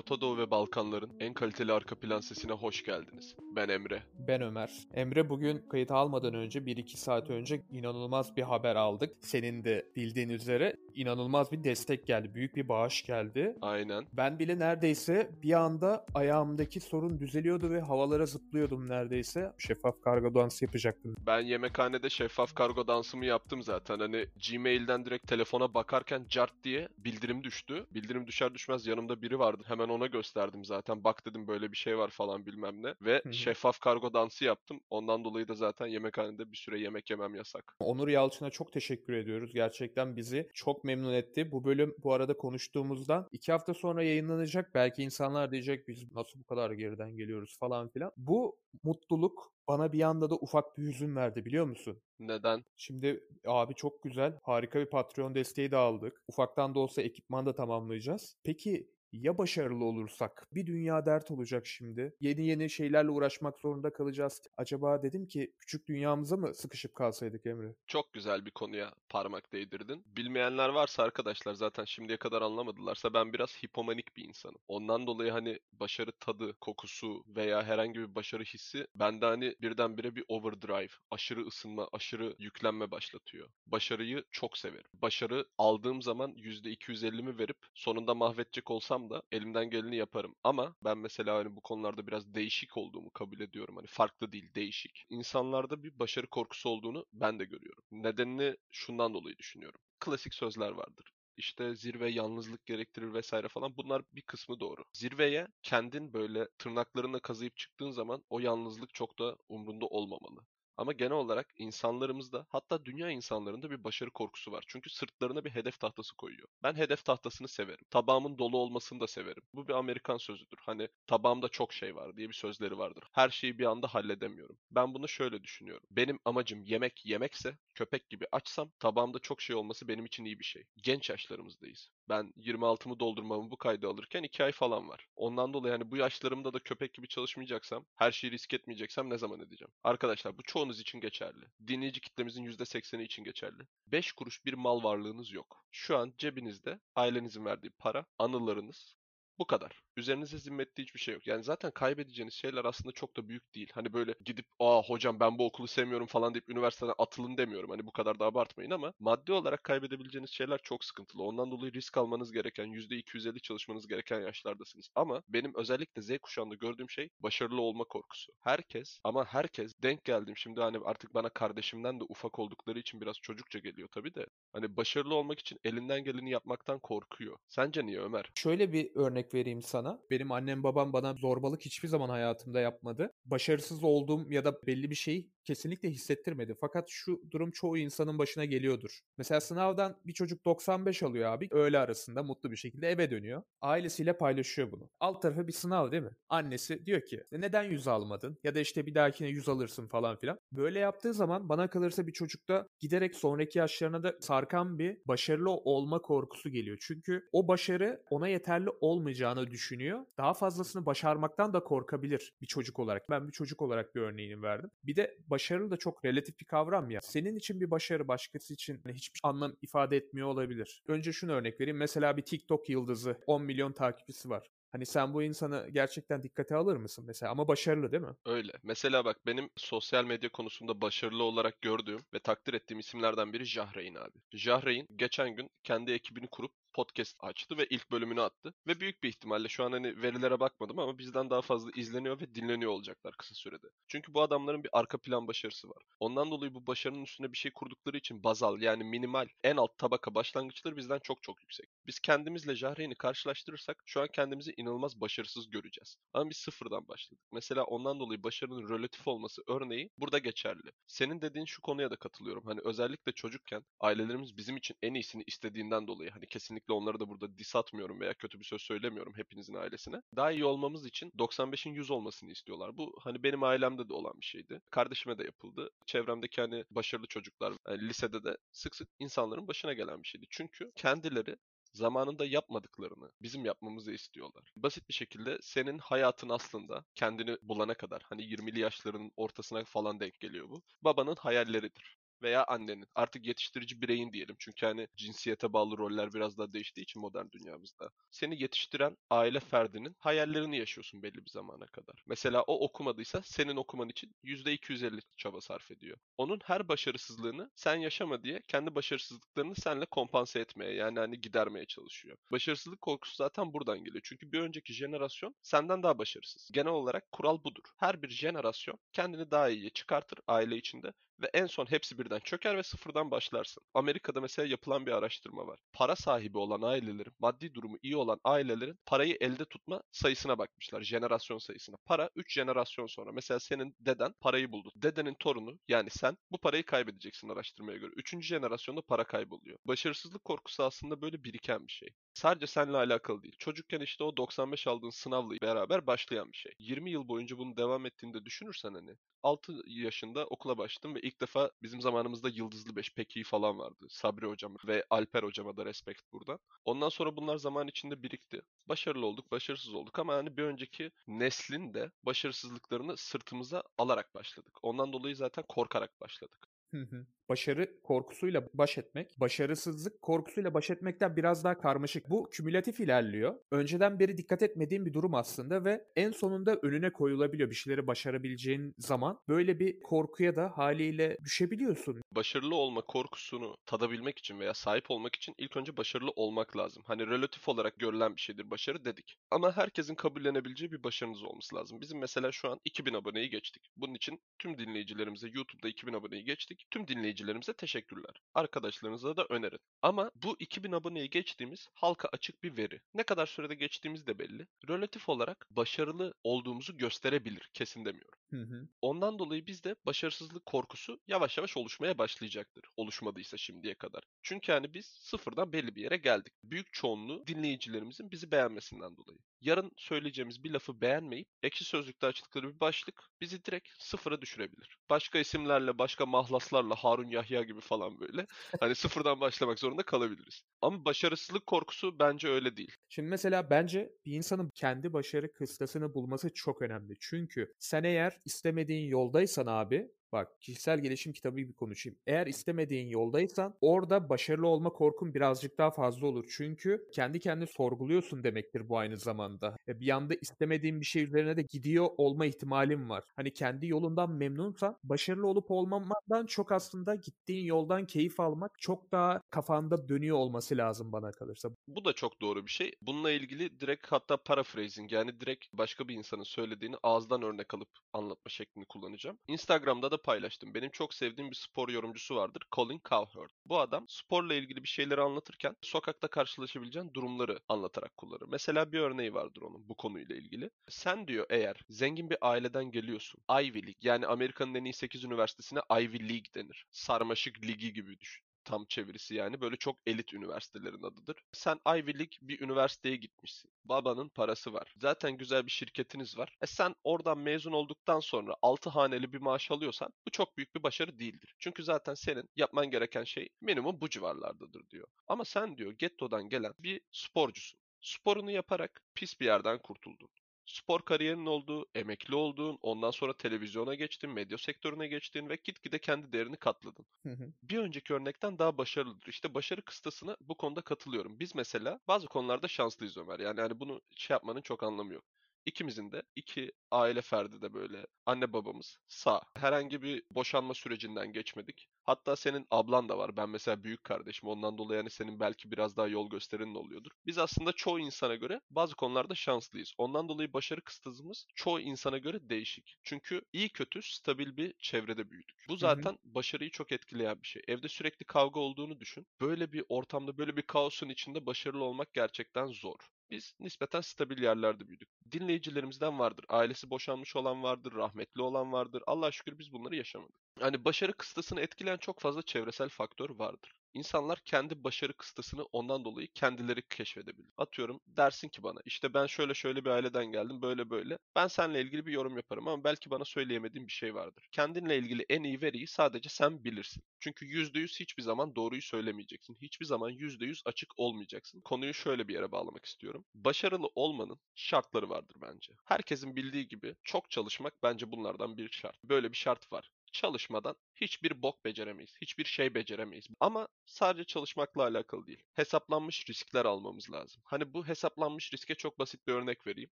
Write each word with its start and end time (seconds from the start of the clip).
Orta 0.00 0.20
Doğu 0.20 0.38
ve 0.38 0.50
Balkanların 0.50 1.10
en 1.20 1.34
kaliteli 1.34 1.72
arka 1.72 1.94
plan 1.94 2.20
sesine 2.20 2.52
hoş 2.52 2.84
geldiniz. 2.84 3.36
Ben 3.56 3.68
Emre. 3.68 4.02
Ben 4.28 4.42
Ömer. 4.42 4.70
Emre 4.94 5.28
bugün 5.28 5.58
kayıt 5.68 5.90
almadan 5.90 6.34
önce 6.34 6.58
1-2 6.58 6.96
saat 6.96 7.30
önce 7.30 7.62
inanılmaz 7.70 8.36
bir 8.36 8.42
haber 8.42 8.76
aldık. 8.76 9.16
Senin 9.20 9.64
de 9.64 9.86
bildiğin 9.96 10.28
üzere 10.28 10.76
inanılmaz 10.94 11.52
bir 11.52 11.64
destek 11.64 12.06
geldi. 12.06 12.34
Büyük 12.34 12.56
bir 12.56 12.68
bağış 12.68 13.06
geldi. 13.06 13.56
Aynen. 13.62 14.04
Ben 14.12 14.38
bile 14.38 14.58
neredeyse 14.58 15.30
bir 15.42 15.52
anda 15.52 16.06
ayağımdaki 16.14 16.80
sorun 16.80 17.18
düzeliyordu 17.18 17.70
ve 17.70 17.80
havalara 17.80 18.26
zıplıyordum 18.26 18.88
neredeyse. 18.88 19.52
Şeffaf 19.58 20.02
kargo 20.02 20.34
dansı 20.34 20.64
yapacaktım. 20.64 21.16
Ben 21.26 21.40
yemekhanede 21.40 22.10
şeffaf 22.10 22.54
kargo 22.54 22.86
dansımı 22.86 23.24
yaptım 23.26 23.62
zaten. 23.62 23.98
Hani 23.98 24.26
Gmail'den 24.50 25.04
direkt 25.04 25.28
telefona 25.28 25.74
bakarken 25.74 26.26
cart 26.28 26.52
diye 26.64 26.88
bildirim 26.98 27.44
düştü. 27.44 27.86
Bildirim 27.90 28.26
düşer 28.26 28.54
düşmez 28.54 28.86
yanımda 28.86 29.22
biri 29.22 29.38
vardı. 29.38 29.62
Hemen 29.66 29.88
ona 29.88 30.06
gösterdim 30.06 30.64
zaten. 30.64 31.04
Bak 31.04 31.26
dedim 31.26 31.46
böyle 31.46 31.72
bir 31.72 31.76
şey 31.76 31.98
var 31.98 32.10
falan 32.10 32.46
bilmem 32.46 32.82
ne. 32.82 32.94
Ve 33.00 33.22
şeffaf 33.32 33.80
kargo 33.80 34.12
dansı 34.12 34.44
yaptım. 34.44 34.80
Ondan 34.90 35.24
dolayı 35.24 35.48
da 35.48 35.54
zaten 35.54 35.86
yemekhanede 35.86 36.52
bir 36.52 36.56
süre 36.56 36.80
yemek 36.80 37.10
yemem 37.10 37.34
yasak. 37.34 37.76
Onur 37.80 38.08
Yalçın'a 38.08 38.50
çok 38.50 38.72
teşekkür 38.72 39.12
ediyoruz. 39.12 39.52
Gerçekten 39.54 40.16
bizi 40.16 40.48
çok 40.54 40.79
memnun 40.84 41.12
etti. 41.12 41.52
Bu 41.52 41.64
bölüm 41.64 41.94
bu 42.02 42.12
arada 42.12 42.36
konuştuğumuzdan 42.36 43.28
iki 43.32 43.52
hafta 43.52 43.74
sonra 43.74 44.02
yayınlanacak. 44.02 44.74
Belki 44.74 45.02
insanlar 45.02 45.50
diyecek 45.52 45.88
biz 45.88 46.12
nasıl 46.14 46.40
bu 46.40 46.44
kadar 46.44 46.70
geriden 46.70 47.16
geliyoruz 47.16 47.58
falan 47.58 47.88
filan. 47.88 48.12
Bu 48.16 48.58
mutluluk 48.82 49.52
bana 49.68 49.92
bir 49.92 50.02
anda 50.02 50.30
da 50.30 50.34
ufak 50.34 50.78
bir 50.78 50.82
hüzün 50.82 51.16
verdi 51.16 51.44
biliyor 51.44 51.66
musun? 51.66 52.00
Neden? 52.18 52.64
Şimdi 52.76 53.24
abi 53.46 53.74
çok 53.74 54.02
güzel. 54.02 54.38
Harika 54.42 54.80
bir 54.80 54.86
Patreon 54.86 55.34
desteği 55.34 55.70
de 55.70 55.76
aldık. 55.76 56.22
Ufaktan 56.28 56.74
da 56.74 56.78
olsa 56.78 57.02
ekipman 57.02 57.46
da 57.46 57.54
tamamlayacağız. 57.54 58.36
Peki 58.44 58.90
ya 59.12 59.38
başarılı 59.38 59.84
olursak? 59.84 60.46
Bir 60.52 60.66
dünya 60.66 61.06
dert 61.06 61.30
olacak 61.30 61.66
şimdi. 61.66 62.16
Yeni 62.20 62.46
yeni 62.46 62.70
şeylerle 62.70 63.10
uğraşmak 63.10 63.58
zorunda 63.60 63.92
kalacağız. 63.92 64.42
Acaba 64.56 65.02
dedim 65.02 65.26
ki 65.26 65.54
küçük 65.58 65.88
dünyamıza 65.88 66.36
mı 66.36 66.54
sıkışıp 66.54 66.94
kalsaydık 66.94 67.46
Emre? 67.46 67.74
Çok 67.86 68.12
güzel 68.12 68.46
bir 68.46 68.50
konuya 68.50 68.92
parmak 69.08 69.52
değdirdin. 69.52 70.02
Bilmeyenler 70.06 70.68
varsa 70.68 71.02
arkadaşlar 71.02 71.54
zaten 71.54 71.84
şimdiye 71.84 72.18
kadar 72.18 72.42
anlamadılarsa 72.42 73.14
ben 73.14 73.32
biraz 73.32 73.62
hipomanik 73.64 74.16
bir 74.16 74.24
insanım. 74.24 74.60
Ondan 74.68 75.06
dolayı 75.06 75.30
hani 75.30 75.58
başarı 75.72 76.12
tadı, 76.20 76.52
kokusu 76.60 77.24
veya 77.26 77.62
herhangi 77.64 78.00
bir 78.00 78.14
başarı 78.14 78.42
hissi 78.42 78.86
bende 78.94 79.26
hani 79.26 79.54
birdenbire 79.62 80.14
bir 80.14 80.24
overdrive, 80.28 80.88
aşırı 81.10 81.40
ısınma, 81.46 81.88
aşırı 81.92 82.34
yüklenme 82.38 82.90
başlatıyor. 82.90 83.48
Başarıyı 83.66 84.24
çok 84.30 84.58
severim. 84.58 84.90
Başarı 84.94 85.46
aldığım 85.58 86.02
zaman 86.02 86.32
%250'mi 86.36 87.38
verip 87.38 87.58
sonunda 87.74 88.14
mahvedecek 88.14 88.70
olsam 88.70 88.99
da 89.10 89.22
elimden 89.32 89.70
geleni 89.70 89.96
yaparım. 89.96 90.34
Ama 90.44 90.74
ben 90.84 90.98
mesela 90.98 91.36
hani 91.36 91.56
bu 91.56 91.60
konularda 91.60 92.06
biraz 92.06 92.34
değişik 92.34 92.76
olduğumu 92.76 93.10
kabul 93.10 93.40
ediyorum. 93.40 93.76
Hani 93.76 93.86
farklı 93.86 94.32
değil, 94.32 94.54
değişik. 94.54 95.04
İnsanlarda 95.08 95.82
bir 95.82 95.98
başarı 95.98 96.26
korkusu 96.26 96.68
olduğunu 96.68 97.06
ben 97.12 97.38
de 97.38 97.44
görüyorum. 97.44 97.84
Nedenini 97.90 98.56
şundan 98.70 99.14
dolayı 99.14 99.36
düşünüyorum. 99.38 99.80
Klasik 100.00 100.34
sözler 100.34 100.70
vardır. 100.70 101.12
İşte 101.36 101.74
zirve 101.74 102.10
yalnızlık 102.10 102.66
gerektirir 102.66 103.12
vesaire 103.14 103.48
falan. 103.48 103.76
Bunlar 103.76 104.02
bir 104.12 104.22
kısmı 104.22 104.60
doğru. 104.60 104.84
Zirveye 104.92 105.46
kendin 105.62 106.12
böyle 106.12 106.48
tırnaklarına 106.58 107.20
kazıyıp 107.20 107.56
çıktığın 107.56 107.90
zaman 107.90 108.24
o 108.30 108.40
yalnızlık 108.40 108.94
çok 108.94 109.18
da 109.18 109.36
umrunda 109.48 109.86
olmamalı. 109.86 110.40
Ama 110.76 110.92
genel 110.92 111.12
olarak 111.12 111.48
insanlarımızda 111.56 112.46
hatta 112.48 112.84
dünya 112.84 113.10
insanlarında 113.10 113.70
bir 113.70 113.84
başarı 113.84 114.10
korkusu 114.10 114.52
var. 114.52 114.64
Çünkü 114.68 114.90
sırtlarına 114.90 115.44
bir 115.44 115.50
hedef 115.50 115.80
tahtası 115.80 116.16
koyuyor. 116.16 116.48
Ben 116.62 116.74
hedef 116.76 117.04
tahtasını 117.04 117.48
severim. 117.48 117.84
Tabağımın 117.90 118.38
dolu 118.38 118.58
olmasını 118.58 119.00
da 119.00 119.06
severim. 119.06 119.42
Bu 119.54 119.68
bir 119.68 119.72
Amerikan 119.72 120.16
sözüdür. 120.16 120.58
Hani 120.66 120.88
tabağımda 121.06 121.48
çok 121.48 121.72
şey 121.72 121.96
var 121.96 122.16
diye 122.16 122.28
bir 122.28 122.34
sözleri 122.34 122.78
vardır. 122.78 123.04
Her 123.12 123.30
şeyi 123.30 123.58
bir 123.58 123.66
anda 123.66 123.86
halledemiyorum. 123.88 124.58
Ben 124.70 124.94
bunu 124.94 125.08
şöyle 125.08 125.42
düşünüyorum. 125.42 125.86
Benim 125.90 126.18
amacım 126.24 126.62
yemek 126.64 127.06
yemekse 127.06 127.58
köpek 127.74 128.10
gibi 128.10 128.26
açsam 128.32 128.72
tabağımda 128.78 129.18
çok 129.18 129.42
şey 129.42 129.56
olması 129.56 129.88
benim 129.88 130.04
için 130.06 130.24
iyi 130.24 130.38
bir 130.38 130.44
şey. 130.44 130.64
Genç 130.82 131.10
yaşlarımızdayız. 131.10 131.90
Ben 132.10 132.32
26'mı 132.36 133.00
doldurmamı 133.00 133.50
bu 133.50 133.56
kaydı 133.56 133.88
alırken 133.88 134.22
2 134.22 134.44
ay 134.44 134.52
falan 134.52 134.88
var. 134.88 135.06
Ondan 135.16 135.52
dolayı 135.54 135.72
hani 135.72 135.90
bu 135.90 135.96
yaşlarımda 135.96 136.52
da 136.52 136.58
köpek 136.58 136.94
gibi 136.94 137.08
çalışmayacaksam, 137.08 137.86
her 137.96 138.12
şeyi 138.12 138.30
risk 138.30 138.54
etmeyeceksem 138.54 139.10
ne 139.10 139.18
zaman 139.18 139.40
edeceğim? 139.40 139.72
Arkadaşlar 139.84 140.38
bu 140.38 140.42
çoğunuz 140.42 140.80
için 140.80 141.00
geçerli. 141.00 141.44
Dinleyici 141.66 142.00
kitlemizin 142.00 142.44
%80'i 142.44 143.04
için 143.04 143.24
geçerli. 143.24 143.62
5 143.86 144.12
kuruş 144.12 144.44
bir 144.44 144.54
mal 144.54 144.82
varlığınız 144.82 145.32
yok. 145.32 145.66
Şu 145.70 145.98
an 145.98 146.14
cebinizde 146.18 146.80
ailenizin 146.96 147.44
verdiği 147.44 147.70
para, 147.70 148.06
anılarınız, 148.18 148.96
bu 149.40 149.46
kadar. 149.46 149.82
Üzerinize 149.96 150.38
zimmetli 150.38 150.82
hiçbir 150.82 151.00
şey 151.00 151.14
yok. 151.14 151.26
Yani 151.26 151.44
zaten 151.44 151.70
kaybedeceğiniz 151.70 152.34
şeyler 152.34 152.64
aslında 152.64 152.92
çok 152.92 153.16
da 153.16 153.28
büyük 153.28 153.54
değil. 153.54 153.70
Hani 153.74 153.92
böyle 153.92 154.14
gidip 154.24 154.46
aa 154.60 154.82
hocam 154.82 155.20
ben 155.20 155.38
bu 155.38 155.46
okulu 155.46 155.66
sevmiyorum 155.68 156.06
falan 156.06 156.34
deyip 156.34 156.48
üniversiteden 156.48 156.94
atılın 156.98 157.36
demiyorum. 157.36 157.70
Hani 157.70 157.86
bu 157.86 157.92
kadar 157.92 158.18
da 158.18 158.24
abartmayın 158.24 158.70
ama 158.70 158.92
maddi 159.00 159.32
olarak 159.32 159.64
kaybedebileceğiniz 159.64 160.30
şeyler 160.30 160.58
çok 160.62 160.84
sıkıntılı. 160.84 161.22
Ondan 161.22 161.50
dolayı 161.50 161.72
risk 161.72 161.96
almanız 161.98 162.32
gereken, 162.32 162.66
%250 162.66 163.40
çalışmanız 163.40 163.86
gereken 163.86 164.20
yaşlardasınız. 164.20 164.88
Ama 164.94 165.22
benim 165.28 165.52
özellikle 165.56 166.02
Z 166.02 166.18
kuşağında 166.22 166.54
gördüğüm 166.54 166.90
şey 166.90 167.08
başarılı 167.20 167.60
olma 167.62 167.84
korkusu. 167.84 168.32
Herkes 168.40 169.00
ama 169.04 169.24
herkes 169.24 169.72
denk 169.82 170.04
geldim. 170.04 170.36
Şimdi 170.36 170.60
hani 170.60 170.78
artık 170.84 171.14
bana 171.14 171.28
kardeşimden 171.28 172.00
de 172.00 172.04
ufak 172.08 172.38
oldukları 172.38 172.78
için 172.78 173.00
biraz 173.00 173.16
çocukça 173.22 173.58
geliyor 173.58 173.88
tabii 173.92 174.14
de. 174.14 174.26
Hani 174.52 174.76
başarılı 174.76 175.14
olmak 175.14 175.38
için 175.38 175.58
elinden 175.64 176.04
geleni 176.04 176.30
yapmaktan 176.30 176.78
korkuyor. 176.78 177.36
Sence 177.48 177.86
niye 177.86 178.00
Ömer? 178.00 178.30
Şöyle 178.34 178.72
bir 178.72 178.90
örnek 178.94 179.34
vereyim 179.34 179.62
sana. 179.62 180.00
Benim 180.10 180.32
annem 180.32 180.62
babam 180.62 180.92
bana 180.92 181.14
zorbalık 181.14 181.60
hiçbir 181.60 181.88
zaman 181.88 182.08
hayatımda 182.08 182.60
yapmadı. 182.60 183.12
Başarısız 183.24 183.84
olduğum 183.84 184.32
ya 184.32 184.44
da 184.44 184.66
belli 184.66 184.90
bir 184.90 184.94
şeyi 184.94 185.30
kesinlikle 185.44 185.90
hissettirmedi. 185.90 186.56
Fakat 186.60 186.84
şu 186.88 187.20
durum 187.30 187.50
çoğu 187.50 187.78
insanın 187.78 188.18
başına 188.18 188.44
geliyordur. 188.44 189.00
Mesela 189.18 189.40
sınavdan 189.40 189.96
bir 190.06 190.12
çocuk 190.12 190.44
95 190.44 191.02
alıyor 191.02 191.32
abi. 191.32 191.48
Öğle 191.50 191.78
arasında 191.78 192.22
mutlu 192.22 192.50
bir 192.50 192.56
şekilde 192.56 192.88
eve 192.88 193.10
dönüyor. 193.10 193.42
Ailesiyle 193.60 194.18
paylaşıyor 194.18 194.72
bunu. 194.72 194.90
Alt 195.00 195.22
tarafı 195.22 195.46
bir 195.48 195.52
sınav 195.52 195.92
değil 195.92 196.02
mi? 196.02 196.16
Annesi 196.28 196.86
diyor 196.86 197.04
ki 197.04 197.24
neden 197.32 197.62
100 197.62 197.88
almadın? 197.88 198.38
Ya 198.44 198.54
da 198.54 198.60
işte 198.60 198.86
bir 198.86 198.94
dahakine 198.94 199.28
100 199.28 199.48
alırsın 199.48 199.88
falan 199.88 200.16
filan. 200.16 200.38
Böyle 200.52 200.78
yaptığı 200.78 201.14
zaman 201.14 201.48
bana 201.48 201.70
kalırsa 201.70 202.06
bir 202.06 202.12
çocukta 202.12 202.66
giderek 202.78 203.14
sonraki 203.14 203.58
yaşlarına 203.58 204.02
da 204.02 204.18
sarkan 204.40 204.78
bir 204.78 204.98
başarılı 205.06 205.50
olma 205.50 206.02
korkusu 206.02 206.50
geliyor. 206.50 206.78
Çünkü 206.80 207.28
o 207.32 207.48
başarı 207.48 208.02
ona 208.10 208.28
yeterli 208.28 208.70
olmayacağını 208.80 209.50
düşünüyor. 209.50 210.06
Daha 210.18 210.34
fazlasını 210.34 210.86
başarmaktan 210.86 211.52
da 211.52 211.60
korkabilir 211.64 212.34
bir 212.40 212.46
çocuk 212.46 212.78
olarak. 212.78 213.10
Ben 213.10 213.26
bir 213.26 213.32
çocuk 213.32 213.62
olarak 213.62 213.94
bir 213.94 214.00
örneğini 214.00 214.42
verdim. 214.42 214.70
Bir 214.84 214.96
de 214.96 215.18
başarı 215.26 215.70
da 215.70 215.76
çok 215.76 216.04
relatif 216.04 216.40
bir 216.40 216.44
kavram 216.44 216.90
ya. 216.90 217.00
Senin 217.02 217.36
için 217.36 217.60
bir 217.60 217.70
başarı 217.70 218.08
başkası 218.08 218.54
için 218.54 218.80
hani 218.84 218.94
hiçbir 218.94 219.20
anlam 219.22 219.56
ifade 219.62 219.96
etmiyor 219.96 220.28
olabilir. 220.28 220.82
Önce 220.88 221.12
şunu 221.12 221.32
örnek 221.32 221.60
vereyim. 221.60 221.76
Mesela 221.76 222.16
bir 222.16 222.22
TikTok 222.22 222.68
yıldızı 222.68 223.16
10 223.26 223.42
milyon 223.42 223.72
takipçisi 223.72 224.30
var. 224.30 224.50
Hani 224.72 224.86
sen 224.86 225.14
bu 225.14 225.22
insanı 225.22 225.68
gerçekten 225.72 226.22
dikkate 226.22 226.56
alır 226.56 226.76
mısın 226.76 227.04
mesela? 227.06 227.32
Ama 227.32 227.48
başarılı 227.48 227.92
değil 227.92 228.02
mi? 228.02 228.16
Öyle. 228.26 228.52
Mesela 228.62 229.04
bak 229.04 229.16
benim 229.26 229.50
sosyal 229.56 230.04
medya 230.04 230.28
konusunda 230.32 230.80
başarılı 230.80 231.22
olarak 231.24 231.60
gördüğüm 231.62 232.00
ve 232.14 232.18
takdir 232.18 232.54
ettiğim 232.54 232.78
isimlerden 232.80 233.32
biri 233.32 233.44
Jahreyn 233.44 233.94
abi. 233.94 234.18
Jahreyn 234.32 234.86
geçen 234.96 235.36
gün 235.36 235.50
kendi 235.62 235.92
ekibini 235.92 236.28
kurup 236.30 236.52
podcast 236.72 237.16
açtı 237.20 237.58
ve 237.58 237.66
ilk 237.70 237.90
bölümünü 237.90 238.20
attı. 238.22 238.54
Ve 238.66 238.80
büyük 238.80 239.02
bir 239.02 239.08
ihtimalle 239.08 239.48
şu 239.48 239.64
an 239.64 239.72
hani 239.72 240.02
verilere 240.02 240.40
bakmadım 240.40 240.78
ama 240.78 240.98
bizden 240.98 241.30
daha 241.30 241.42
fazla 241.42 241.70
izleniyor 241.74 242.20
ve 242.20 242.34
dinleniyor 242.34 242.70
olacaklar 242.70 243.14
kısa 243.16 243.34
sürede. 243.34 243.66
Çünkü 243.88 244.14
bu 244.14 244.22
adamların 244.22 244.64
bir 244.64 244.70
arka 244.72 244.98
plan 244.98 245.28
başarısı 245.28 245.68
var. 245.68 245.82
Ondan 246.00 246.30
dolayı 246.30 246.54
bu 246.54 246.66
başarının 246.66 247.02
üstüne 247.02 247.32
bir 247.32 247.38
şey 247.38 247.52
kurdukları 247.52 247.96
için 247.96 248.24
bazal 248.24 248.62
yani 248.62 248.84
minimal 248.84 249.28
en 249.44 249.56
alt 249.56 249.78
tabaka 249.78 250.14
başlangıçları 250.14 250.76
bizden 250.76 250.98
çok 250.98 251.22
çok 251.22 251.42
yüksek. 251.42 251.68
Biz 251.86 252.00
kendimizle 252.00 252.54
Jahreyn'i 252.54 252.94
karşılaştırırsak 252.94 253.82
şu 253.86 254.00
an 254.00 254.08
kendimizi 254.12 254.54
inanılmaz 254.56 255.00
başarısız 255.00 255.50
göreceğiz. 255.50 255.96
Ama 256.12 256.30
biz 256.30 256.36
sıfırdan 256.36 256.88
başladık. 256.88 257.24
Mesela 257.32 257.64
ondan 257.64 258.00
dolayı 258.00 258.22
başarının 258.22 258.68
relatif 258.68 259.08
olması 259.08 259.42
örneği 259.48 259.90
burada 259.98 260.18
geçerli. 260.18 260.70
Senin 260.86 261.20
dediğin 261.20 261.44
şu 261.44 261.62
konuya 261.62 261.90
da 261.90 261.96
katılıyorum. 261.96 262.42
Hani 262.46 262.60
özellikle 262.64 263.12
çocukken 263.12 263.64
ailelerimiz 263.80 264.36
bizim 264.36 264.56
için 264.56 264.76
en 264.82 264.94
iyisini 264.94 265.24
istediğinden 265.26 265.86
dolayı 265.86 266.10
hani 266.10 266.26
kesinlikle 266.26 266.59
onları 266.68 267.00
da 267.00 267.08
burada 267.08 267.38
dis 267.38 267.56
atmıyorum 267.56 268.00
veya 268.00 268.14
kötü 268.14 268.40
bir 268.40 268.44
söz 268.44 268.62
söylemiyorum 268.62 269.12
hepinizin 269.16 269.54
ailesine. 269.54 270.02
Daha 270.16 270.32
iyi 270.32 270.44
olmamız 270.44 270.86
için 270.86 271.10
95'in 271.18 271.72
100 271.74 271.90
olmasını 271.90 272.30
istiyorlar. 272.30 272.76
Bu 272.76 272.96
hani 273.00 273.22
benim 273.22 273.42
ailemde 273.42 273.88
de 273.88 273.92
olan 273.92 274.20
bir 274.20 274.26
şeydi. 274.26 274.60
Kardeşime 274.70 275.18
de 275.18 275.24
yapıldı. 275.24 275.70
Çevremdeki 275.86 276.40
hani 276.40 276.64
başarılı 276.70 277.06
çocuklar 277.06 277.54
yani 277.68 277.88
lisede 277.88 278.24
de 278.24 278.36
sık 278.52 278.76
sık 278.76 278.88
insanların 278.98 279.48
başına 279.48 279.72
gelen 279.72 280.02
bir 280.02 280.08
şeydi. 280.08 280.26
Çünkü 280.30 280.72
kendileri 280.76 281.36
zamanında 281.72 282.26
yapmadıklarını 282.26 283.10
bizim 283.22 283.44
yapmamızı 283.44 283.92
istiyorlar. 283.92 284.52
Basit 284.56 284.88
bir 284.88 284.94
şekilde 284.94 285.38
senin 285.42 285.78
hayatın 285.78 286.28
aslında 286.28 286.84
kendini 286.94 287.36
bulana 287.42 287.74
kadar 287.74 288.02
hani 288.02 288.22
20'li 288.22 288.60
yaşlarının 288.60 289.12
ortasına 289.16 289.64
falan 289.64 290.00
denk 290.00 290.20
geliyor 290.20 290.48
bu. 290.48 290.62
Babanın 290.82 291.16
hayalleridir. 291.16 291.99
Veya 292.22 292.44
annenin. 292.44 292.86
Artık 292.94 293.26
yetiştirici 293.26 293.80
bireyin 293.80 294.12
diyelim. 294.12 294.36
Çünkü 294.38 294.66
hani 294.66 294.88
cinsiyete 294.96 295.52
bağlı 295.52 295.78
roller 295.78 296.12
biraz 296.14 296.38
daha 296.38 296.52
değiştiği 296.52 296.84
için 296.84 297.02
modern 297.02 297.26
dünyamızda. 297.30 297.90
Seni 298.10 298.42
yetiştiren 298.42 298.96
aile 299.10 299.40
ferdinin 299.40 299.96
hayallerini 299.98 300.58
yaşıyorsun 300.58 301.02
belli 301.02 301.24
bir 301.24 301.30
zamana 301.30 301.66
kadar. 301.66 302.02
Mesela 302.06 302.42
o 302.42 302.64
okumadıysa 302.64 303.22
senin 303.24 303.56
okuman 303.56 303.88
için 303.88 304.14
%250 304.22 305.00
çaba 305.16 305.40
sarf 305.40 305.70
ediyor. 305.70 305.98
Onun 306.18 306.40
her 306.44 306.68
başarısızlığını 306.68 307.50
sen 307.54 307.76
yaşama 307.76 308.22
diye 308.22 308.42
kendi 308.48 308.74
başarısızlıklarını 308.74 309.54
senle 309.54 309.86
kompanse 309.86 310.40
etmeye 310.40 310.74
yani 310.74 310.98
hani 310.98 311.20
gidermeye 311.20 311.66
çalışıyor. 311.66 312.16
Başarısızlık 312.32 312.80
korkusu 312.80 313.16
zaten 313.16 313.52
buradan 313.52 313.78
geliyor. 313.84 314.00
Çünkü 314.04 314.32
bir 314.32 314.40
önceki 314.40 314.72
jenerasyon 314.72 315.34
senden 315.42 315.82
daha 315.82 315.98
başarısız. 315.98 316.50
Genel 316.52 316.72
olarak 316.72 317.12
kural 317.12 317.44
budur. 317.44 317.62
Her 317.76 318.02
bir 318.02 318.08
jenerasyon 318.10 318.78
kendini 318.92 319.30
daha 319.30 319.48
iyiye 319.48 319.70
çıkartır 319.70 320.18
aile 320.26 320.56
içinde 320.56 320.92
ve 321.20 321.30
en 321.34 321.46
son 321.46 321.66
hepsi 321.66 321.98
birden 321.98 322.20
çöker 322.20 322.56
ve 322.56 322.62
sıfırdan 322.62 323.10
başlarsın. 323.10 323.62
Amerika'da 323.74 324.20
mesela 324.20 324.48
yapılan 324.48 324.86
bir 324.86 324.92
araştırma 324.92 325.46
var. 325.46 325.58
Para 325.72 325.96
sahibi 325.96 326.38
olan 326.38 326.62
ailelerin, 326.62 327.12
maddi 327.18 327.54
durumu 327.54 327.78
iyi 327.82 327.96
olan 327.96 328.20
ailelerin 328.24 328.78
parayı 328.86 329.16
elde 329.20 329.44
tutma 329.44 329.82
sayısına 329.92 330.38
bakmışlar. 330.38 330.82
Jenerasyon 330.82 331.38
sayısına. 331.38 331.76
Para 331.84 332.10
3 332.16 332.32
jenerasyon 332.32 332.86
sonra. 332.86 333.12
Mesela 333.12 333.40
senin 333.40 333.74
deden 333.80 334.14
parayı 334.20 334.52
buldu. 334.52 334.72
Dedenin 334.76 335.14
torunu 335.14 335.58
yani 335.68 335.90
sen 335.90 336.16
bu 336.30 336.38
parayı 336.38 336.64
kaybedeceksin 336.64 337.28
araştırmaya 337.28 337.78
göre. 337.78 337.92
Üçüncü 337.96 338.26
jenerasyonda 338.26 338.82
para 338.82 339.04
kayboluyor. 339.04 339.58
Başarısızlık 339.64 340.24
korkusu 340.24 340.62
aslında 340.62 341.02
böyle 341.02 341.24
biriken 341.24 341.66
bir 341.66 341.72
şey. 341.72 341.88
Sadece 342.14 342.46
seninle 342.46 342.76
alakalı 342.76 343.22
değil. 343.22 343.34
Çocukken 343.38 343.80
işte 343.80 344.04
o 344.04 344.16
95 344.16 344.66
aldığın 344.66 344.90
sınavla 344.90 345.34
beraber 345.42 345.86
başlayan 345.86 346.32
bir 346.32 346.36
şey. 346.36 346.52
20 346.58 346.90
yıl 346.90 347.08
boyunca 347.08 347.38
bunu 347.38 347.56
devam 347.56 347.86
ettiğinde 347.86 348.24
düşünürsen 348.24 348.74
hani 348.74 348.90
6 349.22 349.52
yaşında 349.66 350.26
okula 350.26 350.58
başladım 350.58 350.94
ve 350.94 351.00
ilk 351.00 351.20
defa 351.20 351.50
bizim 351.62 351.80
zamanımızda 351.80 352.28
Yıldızlı 352.28 352.76
Beş 352.76 352.94
pek 352.94 353.16
iyi 353.16 353.24
falan 353.24 353.58
vardı. 353.58 353.86
Sabri 353.90 354.26
hocam 354.26 354.56
ve 354.66 354.84
Alper 354.90 355.22
hocama 355.22 355.56
da 355.56 355.64
respekt 355.66 356.02
burada. 356.12 356.38
Ondan 356.64 356.88
sonra 356.88 357.16
bunlar 357.16 357.36
zaman 357.36 357.68
içinde 357.68 358.02
birikti. 358.02 358.42
Başarılı 358.66 359.06
olduk, 359.06 359.30
başarısız 359.30 359.74
olduk 359.74 359.98
ama 359.98 360.14
hani 360.14 360.36
bir 360.36 360.42
önceki 360.42 360.90
neslin 361.06 361.74
de 361.74 361.90
başarısızlıklarını 362.02 362.96
sırtımıza 362.96 363.62
alarak 363.78 364.14
başladık. 364.14 364.58
Ondan 364.62 364.92
dolayı 364.92 365.16
zaten 365.16 365.44
korkarak 365.48 366.00
başladık. 366.00 366.48
Hı 366.74 366.80
hı. 366.80 367.06
Başarı 367.28 367.80
korkusuyla 367.82 368.48
baş 368.54 368.78
etmek, 368.78 369.20
başarısızlık 369.20 370.02
korkusuyla 370.02 370.54
baş 370.54 370.70
etmekten 370.70 371.16
biraz 371.16 371.44
daha 371.44 371.58
karmaşık. 371.58 372.10
Bu 372.10 372.28
kümülatif 372.30 372.80
ilerliyor. 372.80 373.34
Önceden 373.50 374.00
beri 374.00 374.16
dikkat 374.16 374.42
etmediğim 374.42 374.86
bir 374.86 374.92
durum 374.92 375.14
aslında 375.14 375.64
ve 375.64 375.84
en 375.96 376.10
sonunda 376.10 376.56
önüne 376.62 376.92
koyulabiliyor 376.92 377.50
bir 377.50 377.54
şeyleri 377.54 377.86
başarabileceğin 377.86 378.74
zaman. 378.78 379.18
Böyle 379.28 379.60
bir 379.60 379.80
korkuya 379.80 380.36
da 380.36 380.52
haliyle 380.58 381.16
düşebiliyorsun. 381.24 382.00
Başarılı 382.12 382.54
olma 382.54 382.82
korkusunu 382.82 383.54
tadabilmek 383.66 384.18
için 384.18 384.40
veya 384.40 384.54
sahip 384.54 384.90
olmak 384.90 385.16
için 385.16 385.34
ilk 385.38 385.56
önce 385.56 385.76
başarılı 385.76 386.10
olmak 386.16 386.56
lazım. 386.56 386.82
Hani 386.86 387.06
relatif 387.06 387.48
olarak 387.48 387.78
görülen 387.78 388.16
bir 388.16 388.20
şeydir 388.20 388.50
başarı 388.50 388.84
dedik. 388.84 389.16
Ama 389.30 389.56
herkesin 389.56 389.94
kabullenebileceği 389.94 390.72
bir 390.72 390.82
başarınız 390.82 391.22
olması 391.22 391.56
lazım. 391.56 391.80
Bizim 391.80 391.98
mesela 391.98 392.32
şu 392.32 392.50
an 392.50 392.58
2000 392.64 392.94
aboneyi 392.94 393.30
geçtik. 393.30 393.70
Bunun 393.76 393.94
için 393.94 394.20
tüm 394.38 394.58
dinleyicilerimize 394.58 395.28
YouTube'da 395.28 395.68
2000 395.68 395.92
aboneyi 395.92 396.24
geçtik. 396.24 396.59
Tüm 396.70 396.88
dinleyicilerimize 396.88 397.52
teşekkürler. 397.52 398.22
Arkadaşlarınıza 398.34 399.16
da 399.16 399.26
önerin. 399.30 399.58
Ama 399.82 400.10
bu 400.14 400.36
2000 400.38 400.72
aboneyi 400.72 401.10
geçtiğimiz 401.10 401.68
halka 401.74 402.08
açık 402.12 402.42
bir 402.42 402.56
veri. 402.56 402.80
Ne 402.94 403.02
kadar 403.02 403.26
sürede 403.26 403.54
geçtiğimiz 403.54 404.06
de 404.06 404.18
belli. 404.18 404.46
Relatif 404.68 405.08
olarak 405.08 405.46
başarılı 405.50 406.14
olduğumuzu 406.24 406.76
gösterebilir. 406.76 407.50
Kesin 407.54 407.84
demiyorum. 407.84 408.18
Hı 408.30 408.42
hı. 408.42 408.68
Ondan 408.82 409.18
dolayı 409.18 409.46
bizde 409.46 409.76
başarısızlık 409.86 410.46
korkusu 410.46 411.00
yavaş 411.08 411.38
yavaş 411.38 411.56
oluşmaya 411.56 411.98
başlayacaktır. 411.98 412.64
Oluşmadıysa 412.76 413.36
şimdiye 413.36 413.74
kadar. 413.74 414.04
Çünkü 414.22 414.52
hani 414.52 414.74
biz 414.74 414.86
sıfırdan 414.86 415.52
belli 415.52 415.76
bir 415.76 415.82
yere 415.82 415.96
geldik. 415.96 416.32
Büyük 416.44 416.72
çoğunluğu 416.72 417.26
dinleyicilerimizin 417.26 418.10
bizi 418.10 418.30
beğenmesinden 418.30 418.96
dolayı. 418.96 419.18
Yarın 419.40 419.72
söyleyeceğimiz 419.76 420.44
bir 420.44 420.50
lafı 420.50 420.80
beğenmeyip 420.80 421.28
ekşi 421.42 421.64
sözlükte 421.64 422.06
açtıkları 422.06 422.54
bir 422.54 422.60
başlık 422.60 423.02
bizi 423.20 423.44
direkt 423.44 423.68
sıfıra 423.78 424.20
düşürebilir. 424.20 424.76
Başka 424.90 425.18
isimlerle, 425.18 425.78
başka 425.78 426.06
mahlaslarla 426.06 426.74
Harun 426.74 427.08
Yahya 427.08 427.42
gibi 427.42 427.60
falan 427.60 428.00
böyle. 428.00 428.26
Hani 428.60 428.74
sıfırdan 428.74 429.20
başlamak 429.20 429.58
zorunda 429.58 429.82
kalabiliriz. 429.82 430.42
Ama 430.62 430.84
başarısızlık 430.84 431.46
korkusu 431.46 431.98
bence 431.98 432.28
öyle 432.28 432.56
değil. 432.56 432.76
Şimdi 432.88 433.08
mesela 433.08 433.50
bence 433.50 433.92
bir 434.06 434.12
insanın 434.12 434.50
kendi 434.54 434.92
başarı 434.92 435.32
kıstasını 435.32 435.94
bulması 435.94 436.34
çok 436.34 436.62
önemli. 436.62 436.94
Çünkü 437.00 437.54
sen 437.58 437.84
eğer 437.84 438.20
istemediğin 438.24 438.88
yoldaysan 438.88 439.46
abi 439.46 439.88
Bak 440.12 440.40
kişisel 440.40 440.80
gelişim 440.80 441.12
kitabı 441.12 441.36
gibi 441.40 441.52
konuşayım. 441.52 441.98
Eğer 442.06 442.26
istemediğin 442.26 442.88
yoldaysan 442.88 443.54
orada 443.60 444.08
başarılı 444.08 444.46
olma 444.46 444.70
korkun 444.70 445.14
birazcık 445.14 445.58
daha 445.58 445.70
fazla 445.70 446.06
olur. 446.06 446.24
Çünkü 446.36 446.88
kendi 446.92 447.20
kendini 447.20 447.48
sorguluyorsun 447.48 448.24
demektir 448.24 448.68
bu 448.68 448.78
aynı 448.78 448.96
zamanda. 448.96 449.56
E 449.68 449.80
bir 449.80 449.86
yanda 449.86 450.14
istemediğin 450.14 450.80
bir 450.80 450.86
şey 450.86 451.02
üzerine 451.04 451.36
de 451.36 451.42
gidiyor 451.42 451.88
olma 451.96 452.26
ihtimalin 452.26 452.88
var. 452.88 453.04
Hani 453.16 453.32
kendi 453.32 453.66
yolundan 453.66 454.10
memnunsan 454.10 454.76
başarılı 454.84 455.26
olup 455.26 455.50
olmamandan 455.50 456.26
çok 456.26 456.52
aslında 456.52 456.94
gittiğin 456.94 457.44
yoldan 457.44 457.86
keyif 457.86 458.20
almak 458.20 458.50
çok 458.60 458.92
daha 458.92 459.20
kafanda 459.30 459.88
dönüyor 459.88 460.16
olması 460.16 460.56
lazım 460.56 460.92
bana 460.92 461.10
kalırsa. 461.12 461.50
Bu 461.66 461.84
da 461.84 461.92
çok 461.92 462.20
doğru 462.20 462.46
bir 462.46 462.50
şey. 462.50 462.72
Bununla 462.82 463.10
ilgili 463.10 463.60
direkt 463.60 463.86
hatta 463.86 464.16
paraphrasing 464.16 464.92
yani 464.92 465.20
direkt 465.20 465.44
başka 465.52 465.88
bir 465.88 465.94
insanın 465.94 466.22
söylediğini 466.22 466.76
ağızdan 466.82 467.22
örnek 467.22 467.54
alıp 467.54 467.68
anlatma 467.92 468.28
şeklini 468.28 468.64
kullanacağım. 468.64 469.18
Instagram'da 469.28 469.90
da 469.90 469.99
paylaştım. 470.02 470.54
Benim 470.54 470.70
çok 470.70 470.94
sevdiğim 470.94 471.30
bir 471.30 471.36
spor 471.36 471.68
yorumcusu 471.68 472.16
vardır. 472.16 472.42
Colin 472.52 472.80
Cowherd. 472.88 473.30
Bu 473.46 473.60
adam 473.60 473.84
sporla 473.88 474.34
ilgili 474.34 474.62
bir 474.62 474.68
şeyleri 474.68 475.00
anlatırken 475.00 475.56
sokakta 475.60 476.08
karşılaşabileceğin 476.08 476.94
durumları 476.94 477.40
anlatarak 477.48 477.96
kullanır. 477.96 478.28
Mesela 478.28 478.72
bir 478.72 478.80
örneği 478.80 479.14
vardır 479.14 479.42
onun 479.42 479.68
bu 479.68 479.74
konuyla 479.74 480.16
ilgili. 480.16 480.50
Sen 480.68 481.08
diyor 481.08 481.26
eğer 481.30 481.56
zengin 481.68 482.10
bir 482.10 482.18
aileden 482.20 482.70
geliyorsun. 482.70 483.20
Ivy 483.30 483.62
League 483.62 483.74
yani 483.82 484.06
Amerika'nın 484.06 484.54
en 484.54 484.64
iyi 484.64 484.74
8 484.74 485.04
üniversitesine 485.04 485.60
Ivy 485.72 486.08
League 486.08 486.34
denir. 486.34 486.66
Sarmaşık 486.70 487.42
ligi 487.46 487.72
gibi 487.72 488.00
düşün 488.00 488.29
tam 488.44 488.64
çevirisi 488.68 489.14
yani. 489.14 489.40
Böyle 489.40 489.56
çok 489.56 489.78
elit 489.86 490.14
üniversitelerin 490.14 490.82
adıdır. 490.82 491.16
Sen 491.32 491.60
Ivy 491.68 491.94
League 491.98 492.18
bir 492.22 492.40
üniversiteye 492.40 492.96
gitmişsin. 492.96 493.50
Babanın 493.64 494.08
parası 494.08 494.52
var. 494.52 494.74
Zaten 494.76 495.12
güzel 495.16 495.46
bir 495.46 495.50
şirketiniz 495.50 496.18
var. 496.18 496.36
E 496.42 496.46
sen 496.46 496.74
oradan 496.84 497.18
mezun 497.18 497.52
olduktan 497.52 498.00
sonra 498.00 498.34
6 498.42 498.70
haneli 498.70 499.12
bir 499.12 499.18
maaş 499.20 499.50
alıyorsan 499.50 499.92
bu 500.06 500.10
çok 500.10 500.36
büyük 500.36 500.54
bir 500.54 500.62
başarı 500.62 500.98
değildir. 500.98 501.34
Çünkü 501.38 501.62
zaten 501.62 501.94
senin 501.94 502.28
yapman 502.36 502.70
gereken 502.70 503.04
şey 503.04 503.28
minimum 503.40 503.80
bu 503.80 503.88
civarlardadır 503.90 504.70
diyor. 504.70 504.88
Ama 505.08 505.24
sen 505.24 505.56
diyor 505.56 505.72
gettodan 505.72 506.28
gelen 506.28 506.54
bir 506.58 506.80
sporcusun. 506.92 507.60
Sporunu 507.80 508.30
yaparak 508.30 508.82
pis 508.94 509.20
bir 509.20 509.26
yerden 509.26 509.58
kurtuldun 509.58 510.08
spor 510.50 510.82
kariyerinin 510.82 511.26
olduğu, 511.26 511.66
emekli 511.74 512.14
olduğun, 512.14 512.58
ondan 512.62 512.90
sonra 512.90 513.16
televizyona 513.16 513.74
geçtin, 513.74 514.10
medya 514.10 514.38
sektörüne 514.38 514.86
geçtin 514.86 515.28
ve 515.28 515.38
gitgide 515.44 515.78
kendi 515.78 516.12
değerini 516.12 516.36
katladın. 516.36 516.86
Hı 517.06 517.12
hı. 517.12 517.32
Bir 517.42 517.58
önceki 517.58 517.94
örnekten 517.94 518.38
daha 518.38 518.58
başarılıdır. 518.58 519.06
İşte 519.06 519.34
başarı 519.34 519.62
kıstasına 519.62 520.16
bu 520.20 520.36
konuda 520.36 520.60
katılıyorum. 520.62 521.20
Biz 521.20 521.34
mesela 521.34 521.80
bazı 521.88 522.06
konularda 522.06 522.48
şanslıyız 522.48 522.96
Ömer. 522.96 523.18
Yani 523.18 523.40
hani 523.40 523.60
bunu 523.60 523.80
şey 523.96 524.14
yapmanın 524.14 524.42
çok 524.42 524.62
anlamı 524.62 524.94
yok. 524.94 525.04
İkimizin 525.46 525.92
de 525.92 526.02
iki 526.16 526.52
aile 526.70 527.02
ferdi 527.02 527.42
de 527.42 527.52
böyle 527.54 527.86
anne 528.06 528.32
babamız 528.32 528.78
sağ. 528.88 529.22
Herhangi 529.36 529.82
bir 529.82 530.04
boşanma 530.10 530.54
sürecinden 530.54 531.12
geçmedik. 531.12 531.68
Hatta 531.90 532.16
senin 532.16 532.46
ablan 532.50 532.88
da 532.88 532.98
var. 532.98 533.16
Ben 533.16 533.28
mesela 533.30 533.64
büyük 533.64 533.84
kardeşim. 533.84 534.28
Ondan 534.28 534.58
dolayı 534.58 534.76
yani 534.76 534.90
senin 534.90 535.20
belki 535.20 535.50
biraz 535.50 535.76
daha 535.76 535.86
yol 535.88 536.10
gösterin 536.10 536.54
oluyordur. 536.54 536.90
Biz 537.06 537.18
aslında 537.18 537.52
çoğu 537.52 537.80
insana 537.80 538.14
göre 538.14 538.40
bazı 538.50 538.74
konularda 538.74 539.14
şanslıyız. 539.14 539.74
Ondan 539.78 540.08
dolayı 540.08 540.32
başarı 540.32 540.60
kıstasımız 540.60 541.26
çoğu 541.34 541.60
insana 541.60 541.98
göre 541.98 542.28
değişik. 542.28 542.78
Çünkü 542.82 543.22
iyi 543.32 543.48
kötü 543.48 543.82
stabil 543.82 544.36
bir 544.36 544.54
çevrede 544.58 545.10
büyüdük. 545.10 545.44
Bu 545.48 545.56
zaten 545.56 545.98
başarıyı 546.04 546.50
çok 546.50 546.72
etkileyen 546.72 547.22
bir 547.22 547.28
şey. 547.28 547.42
Evde 547.48 547.68
sürekli 547.68 548.04
kavga 548.04 548.40
olduğunu 548.40 548.80
düşün. 548.80 549.06
Böyle 549.20 549.52
bir 549.52 549.64
ortamda, 549.68 550.18
böyle 550.18 550.36
bir 550.36 550.42
kaosun 550.42 550.88
içinde 550.88 551.26
başarılı 551.26 551.64
olmak 551.64 551.94
gerçekten 551.94 552.46
zor. 552.46 552.78
Biz 553.10 553.34
nispeten 553.40 553.80
stabil 553.80 554.22
yerlerde 554.22 554.68
büyüdük. 554.68 554.88
Dinleyicilerimizden 555.12 555.98
vardır. 555.98 556.24
Ailesi 556.28 556.70
boşanmış 556.70 557.16
olan 557.16 557.42
vardır, 557.42 557.72
rahmetli 557.72 558.22
olan 558.22 558.52
vardır. 558.52 558.82
Allah 558.86 559.12
şükür 559.12 559.38
biz 559.38 559.52
bunları 559.52 559.76
yaşamadık. 559.76 560.14
Hani 560.38 560.64
başarı 560.64 560.92
kıstasını 560.92 561.40
etkileyen 561.40 561.76
çok 561.76 562.00
fazla 562.00 562.22
çevresel 562.22 562.68
faktör 562.68 563.10
vardır. 563.10 563.52
İnsanlar 563.74 564.18
kendi 564.24 564.64
başarı 564.64 564.92
kıstasını 564.92 565.42
ondan 565.52 565.84
dolayı 565.84 566.08
kendileri 566.14 566.62
keşfedebilir. 566.68 567.30
Atıyorum 567.36 567.80
dersin 567.86 568.28
ki 568.28 568.42
bana 568.42 568.60
işte 568.64 568.94
ben 568.94 569.06
şöyle 569.06 569.34
şöyle 569.34 569.64
bir 569.64 569.70
aileden 569.70 570.06
geldim 570.06 570.42
böyle 570.42 570.70
böyle. 570.70 570.98
Ben 571.16 571.26
seninle 571.26 571.60
ilgili 571.62 571.86
bir 571.86 571.92
yorum 571.92 572.16
yaparım 572.16 572.48
ama 572.48 572.64
belki 572.64 572.90
bana 572.90 573.04
söyleyemediğim 573.04 573.66
bir 573.68 573.72
şey 573.72 573.94
vardır. 573.94 574.28
Kendinle 574.32 574.78
ilgili 574.78 575.06
en 575.08 575.22
iyi 575.22 575.40
veriyi 575.40 575.66
sadece 575.66 576.08
sen 576.08 576.44
bilirsin. 576.44 576.82
Çünkü 577.00 577.26
%100 577.26 577.80
hiçbir 577.80 578.02
zaman 578.02 578.34
doğruyu 578.36 578.62
söylemeyeceksin. 578.62 579.36
Hiçbir 579.42 579.66
zaman 579.66 579.90
%100 579.90 580.42
açık 580.44 580.78
olmayacaksın. 580.78 581.40
Konuyu 581.40 581.74
şöyle 581.74 582.08
bir 582.08 582.14
yere 582.14 582.32
bağlamak 582.32 582.64
istiyorum. 582.66 583.04
Başarılı 583.14 583.68
olmanın 583.74 584.20
şartları 584.34 584.88
vardır 584.88 585.16
bence. 585.22 585.52
Herkesin 585.64 586.16
bildiği 586.16 586.48
gibi 586.48 586.76
çok 586.84 587.10
çalışmak 587.10 587.54
bence 587.62 587.92
bunlardan 587.92 588.36
bir 588.36 588.48
şart. 588.50 588.84
Böyle 588.84 589.12
bir 589.12 589.16
şart 589.16 589.52
var 589.52 589.70
çalışmadan 589.92 590.56
hiçbir 590.74 591.22
bok 591.22 591.44
beceremeyiz. 591.44 591.94
Hiçbir 592.02 592.24
şey 592.24 592.54
beceremeyiz. 592.54 593.06
Ama 593.20 593.48
sadece 593.66 594.04
çalışmakla 594.04 594.62
alakalı 594.62 595.06
değil. 595.06 595.22
Hesaplanmış 595.34 596.04
riskler 596.10 596.44
almamız 596.44 596.90
lazım. 596.90 597.22
Hani 597.24 597.54
bu 597.54 597.66
hesaplanmış 597.66 598.32
riske 598.32 598.54
çok 598.54 598.78
basit 598.78 599.06
bir 599.06 599.12
örnek 599.12 599.46
vereyim. 599.46 599.70